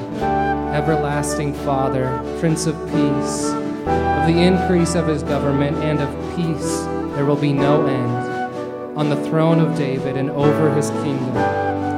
Everlasting 0.75 1.55
Father, 1.55 2.23
Prince 2.39 2.67
of 2.67 2.77
Peace. 2.87 3.51
Of 3.87 4.27
the 4.27 4.43
increase 4.43 4.95
of 4.95 5.07
his 5.07 5.23
government 5.23 5.77
and 5.79 6.01
of 6.01 6.37
peace 6.37 6.81
there 7.15 7.25
will 7.25 7.37
be 7.37 7.53
no 7.53 7.87
end. 7.87 8.99
On 8.99 9.09
the 9.09 9.23
throne 9.29 9.59
of 9.59 9.77
David 9.77 10.17
and 10.17 10.31
over 10.31 10.75
his 10.75 10.91
kingdom, 10.91 11.35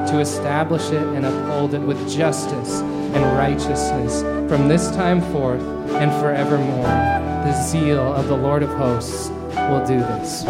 to 0.09 0.21
establish 0.21 0.91
it 0.91 1.07
and 1.09 1.27
uphold 1.27 1.75
it 1.75 1.81
with 1.81 2.11
justice 2.11 2.81
and 2.81 3.23
righteousness 3.37 4.23
from 4.49 4.69
this 4.69 4.91
time 4.93 5.21
forth 5.33 5.61
and 5.61 6.11
forevermore. 6.21 6.83
The 6.83 7.63
zeal 7.65 8.13
of 8.15 8.29
the 8.29 8.37
Lord 8.37 8.63
of 8.63 8.71
hosts 8.71 9.29
will 9.29 9.85
do 9.87 9.99
this. 9.99 10.45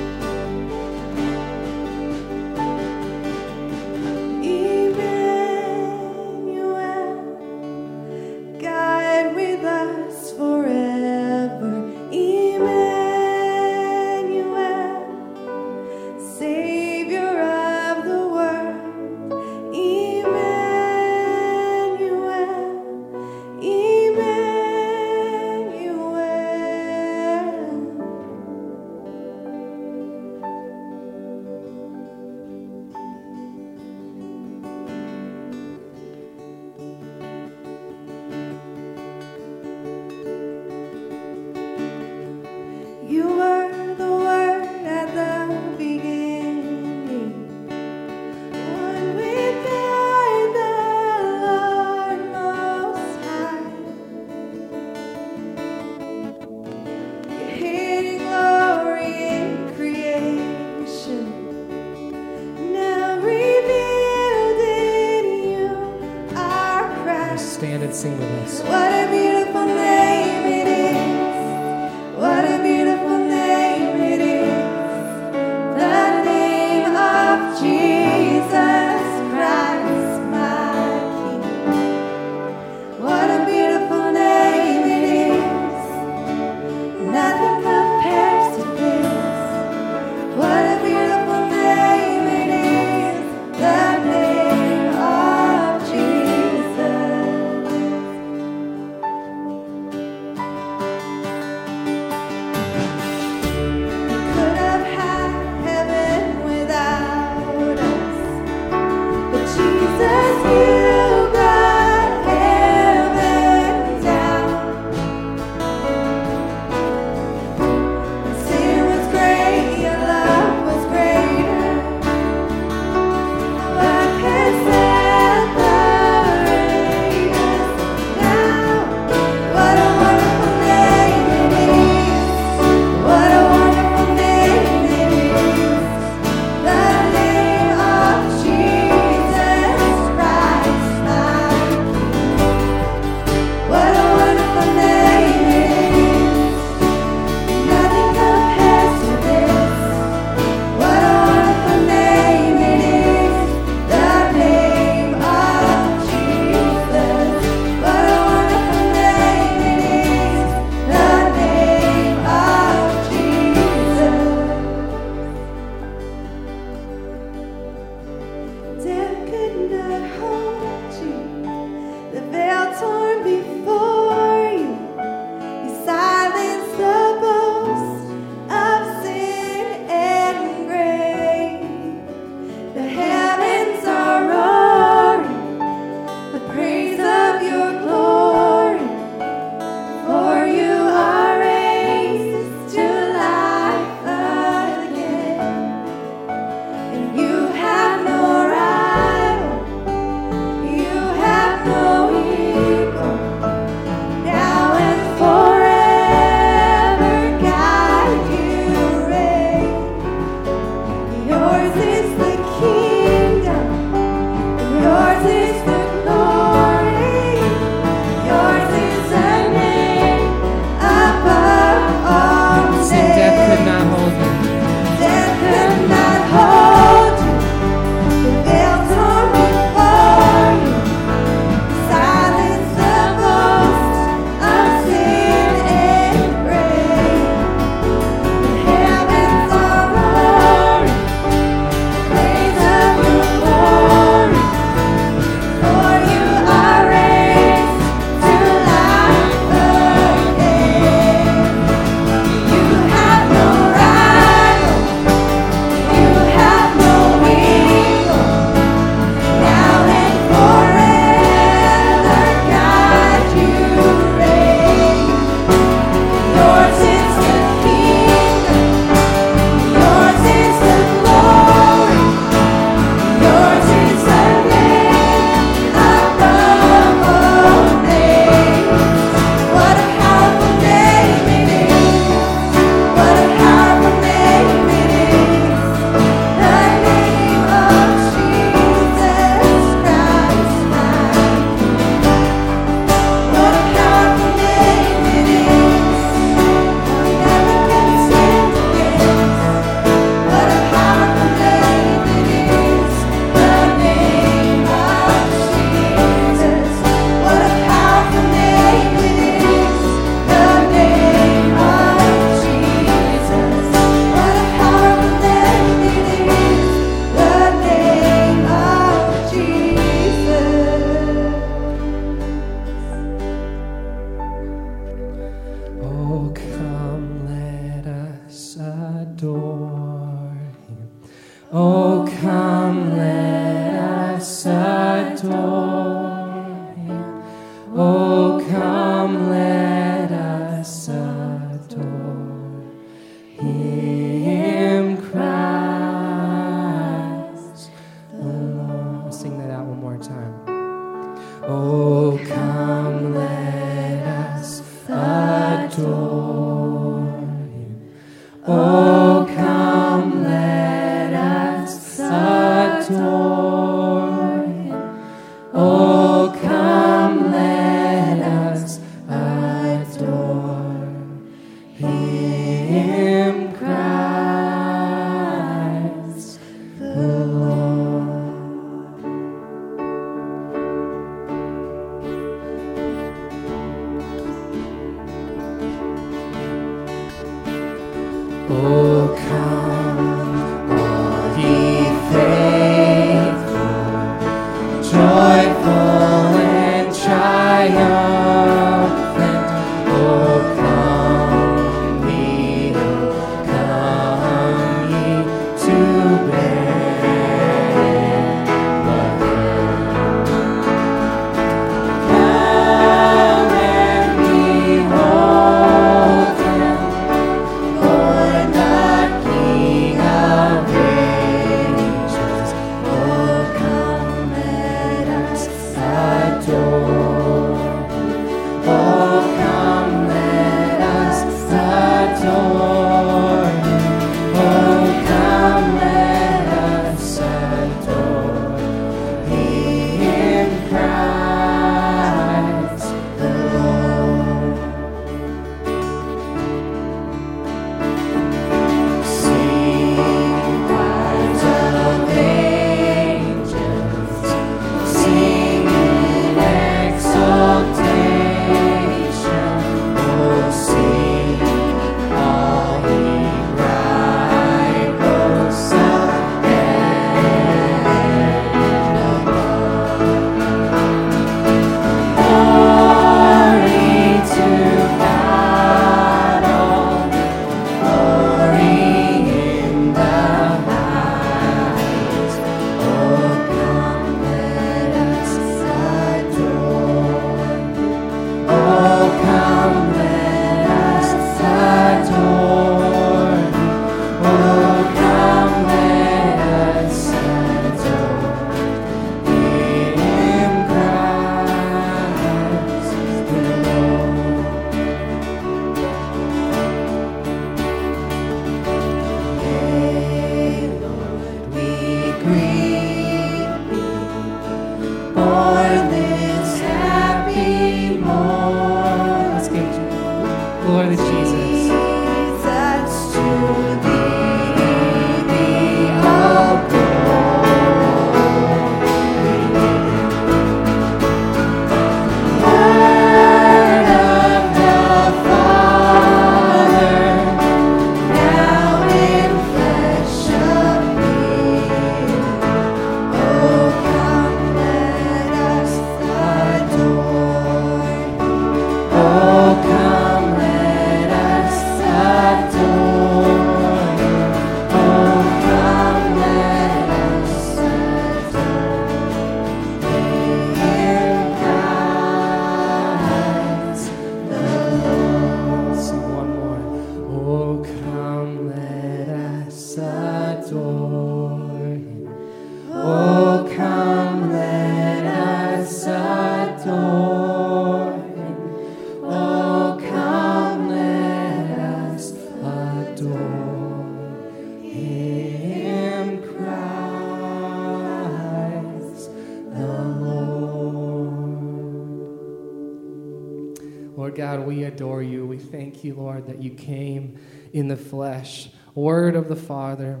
word 598.74 599.16
of 599.16 599.28
the 599.28 599.36
Father. 599.36 600.00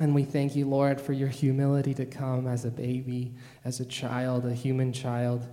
And 0.00 0.14
we 0.14 0.24
thank 0.24 0.54
you, 0.54 0.66
Lord, 0.66 1.00
for 1.00 1.12
your 1.12 1.28
humility 1.28 1.94
to 1.94 2.04
come 2.04 2.46
as 2.46 2.64
a 2.64 2.70
baby, 2.70 3.34
as 3.64 3.80
a 3.80 3.84
child, 3.84 4.44
a 4.44 4.52
human 4.52 4.92
child, 4.92 5.46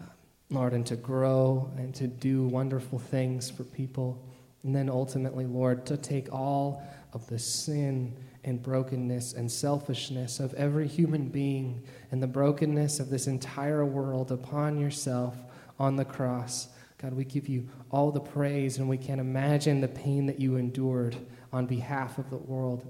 um, 0.00 0.08
Lord, 0.50 0.72
and 0.72 0.86
to 0.86 0.96
grow 0.96 1.70
and 1.76 1.94
to 1.96 2.06
do 2.06 2.46
wonderful 2.46 2.98
things 2.98 3.50
for 3.50 3.64
people. 3.64 4.24
And 4.62 4.74
then 4.74 4.88
ultimately, 4.88 5.46
Lord, 5.46 5.86
to 5.86 5.96
take 5.96 6.32
all 6.32 6.82
of 7.12 7.26
the 7.28 7.38
sin 7.38 8.16
and 8.44 8.62
brokenness 8.62 9.32
and 9.32 9.50
selfishness 9.50 10.40
of 10.40 10.54
every 10.54 10.86
human 10.86 11.28
being 11.28 11.82
and 12.10 12.22
the 12.22 12.26
brokenness 12.26 13.00
of 13.00 13.10
this 13.10 13.26
entire 13.26 13.84
world 13.84 14.30
upon 14.30 14.78
yourself 14.78 15.36
on 15.78 15.96
the 15.96 16.04
cross. 16.04 16.68
God, 16.98 17.14
we 17.14 17.24
give 17.24 17.48
you 17.48 17.68
all 17.90 18.10
the 18.10 18.20
praise, 18.20 18.78
and 18.78 18.88
we 18.88 18.98
can't 18.98 19.20
imagine 19.20 19.80
the 19.80 19.88
pain 19.88 20.26
that 20.26 20.40
you 20.40 20.56
endured 20.56 21.16
on 21.52 21.66
behalf 21.66 22.18
of 22.18 22.30
the 22.30 22.36
world. 22.36 22.86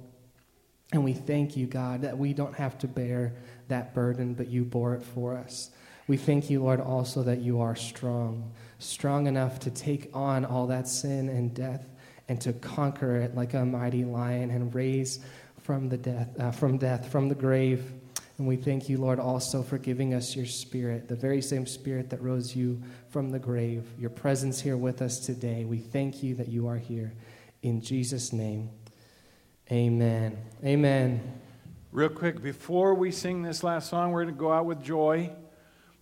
And 0.92 1.04
we 1.04 1.12
thank 1.12 1.56
you, 1.56 1.66
God, 1.66 2.02
that 2.02 2.16
we 2.16 2.32
don't 2.32 2.54
have 2.54 2.78
to 2.78 2.88
bear 2.88 3.34
that 3.68 3.94
burden, 3.94 4.34
but 4.34 4.48
you 4.48 4.64
bore 4.64 4.94
it 4.94 5.02
for 5.02 5.36
us. 5.36 5.70
We 6.06 6.16
thank 6.16 6.48
you, 6.48 6.62
Lord, 6.62 6.80
also 6.80 7.22
that 7.24 7.40
you 7.40 7.61
are 7.61 7.76
strong, 7.76 8.50
strong 8.78 9.26
enough 9.26 9.61
to 9.61 9.70
take 9.70 10.09
on 10.14 10.46
all 10.46 10.66
that 10.68 10.88
sin 10.88 11.28
and 11.28 11.54
death 11.54 11.86
and 12.28 12.40
to 12.40 12.54
conquer 12.54 13.16
it 13.16 13.34
like 13.34 13.52
a 13.52 13.64
mighty 13.64 14.04
lion 14.04 14.50
and 14.50 14.74
raise 14.74 15.20
from 15.62 15.90
the 15.90 15.98
death, 15.98 16.28
uh, 16.40 16.50
from 16.50 16.78
death, 16.78 17.12
from 17.12 17.28
the 17.28 17.34
grave. 17.34 17.92
And 18.38 18.46
we 18.46 18.56
thank 18.56 18.88
you, 18.88 18.96
Lord, 18.96 19.18
also 19.18 19.62
for 19.62 19.76
giving 19.76 20.14
us 20.14 20.34
your 20.34 20.46
spirit, 20.46 21.09
the 21.09 21.16
very 21.16 21.42
same 21.42 21.66
spirit 21.66 22.09
that 22.09 22.22
rose 22.22 22.56
you 22.56 22.80
from 23.11 23.30
the 23.30 23.38
grave, 23.38 23.84
your 23.98 24.11
presence 24.11 24.61
here 24.61 24.76
with 24.78 25.02
us 25.02 25.18
today. 25.18 25.66
We 25.66 25.78
thank 25.78 26.22
you 26.22 26.34
that 26.36 26.48
you 26.48 26.68
are 26.68 26.78
here. 26.78 27.12
In 27.62 27.80
Jesus' 27.80 28.32
name, 28.32 28.70
amen. 29.72 30.38
Amen. 30.64 31.40
Real 31.90 32.09
quick, 32.09 32.40
before 32.40 32.94
we 32.94 33.11
sing 33.11 33.42
this 33.42 33.64
last 33.64 33.90
song, 33.90 34.12
we're 34.12 34.22
going 34.22 34.34
to 34.34 34.38
go 34.38 34.52
out 34.52 34.66
with 34.66 34.82
joy. 34.82 35.30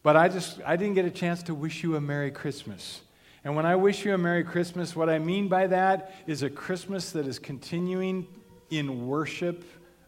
But 0.02 0.16
I 0.16 0.28
just, 0.28 0.60
I 0.66 0.76
didn't 0.76 0.94
get 0.94 1.06
a 1.06 1.10
chance 1.10 1.42
to 1.44 1.54
wish 1.54 1.82
you 1.82 1.96
a 1.96 2.00
Merry 2.00 2.30
Christmas. 2.30 3.00
And 3.42 3.56
when 3.56 3.64
I 3.64 3.76
wish 3.76 4.04
you 4.04 4.12
a 4.12 4.18
Merry 4.18 4.44
Christmas, 4.44 4.94
what 4.94 5.08
I 5.08 5.18
mean 5.18 5.48
by 5.48 5.66
that 5.68 6.14
is 6.26 6.42
a 6.42 6.50
Christmas 6.50 7.12
that 7.12 7.26
is 7.26 7.38
continuing 7.38 8.26
in 8.68 9.06
worship 9.06 9.64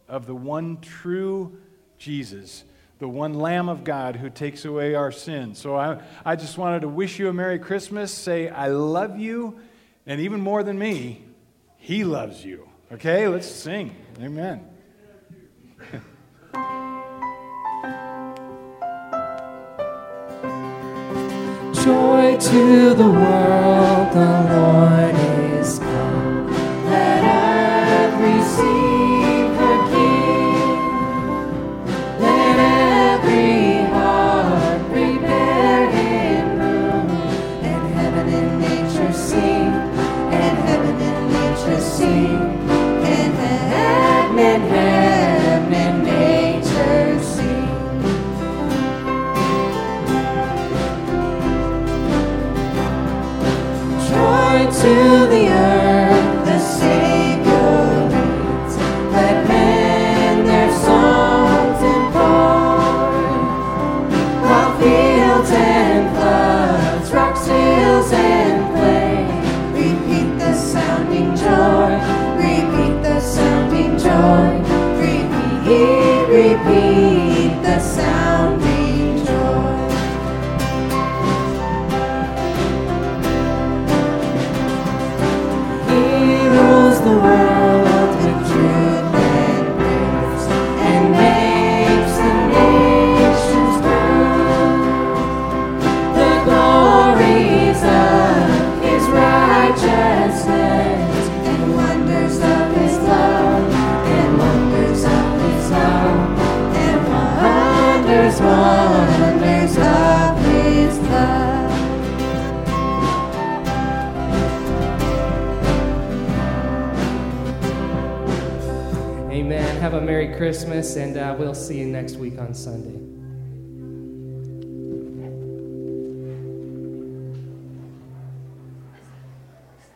of 0.07 0.27
the 0.27 0.35
one 0.35 0.81
true 0.81 1.57
Jesus, 1.97 2.65
the 2.99 3.09
one 3.09 3.35
Lamb 3.35 3.71
of 3.71 3.85
God 3.85 4.17
who 4.17 4.29
takes 4.29 4.65
away 4.67 4.95
our 4.95 5.13
sins. 5.13 5.59
So 5.59 5.77
I, 5.77 6.01
I 6.25 6.37
just 6.37 6.59
wanted 6.59 6.81
to 6.81 6.89
wish 6.89 7.19
you 7.19 7.29
a 7.29 7.33
Merry 7.33 7.59
Christmas, 7.59 8.13
say, 8.13 8.51
I 8.51 8.69
love 8.69 9.19
you, 9.19 9.61
and 10.05 10.21
even 10.21 10.41
more 10.41 10.63
than 10.63 10.79
me, 10.79 11.23
He 11.89 12.05
loves 12.05 12.45
you. 12.45 12.69
Okay, 12.93 13.27
let's 13.29 13.51
sing. 13.51 13.97
Amen. 14.21 14.61
Joy 21.73 22.37
to 22.39 22.95
the 22.95 23.09
world, 23.09 24.13
the 24.13 24.29
Lord 24.53 25.18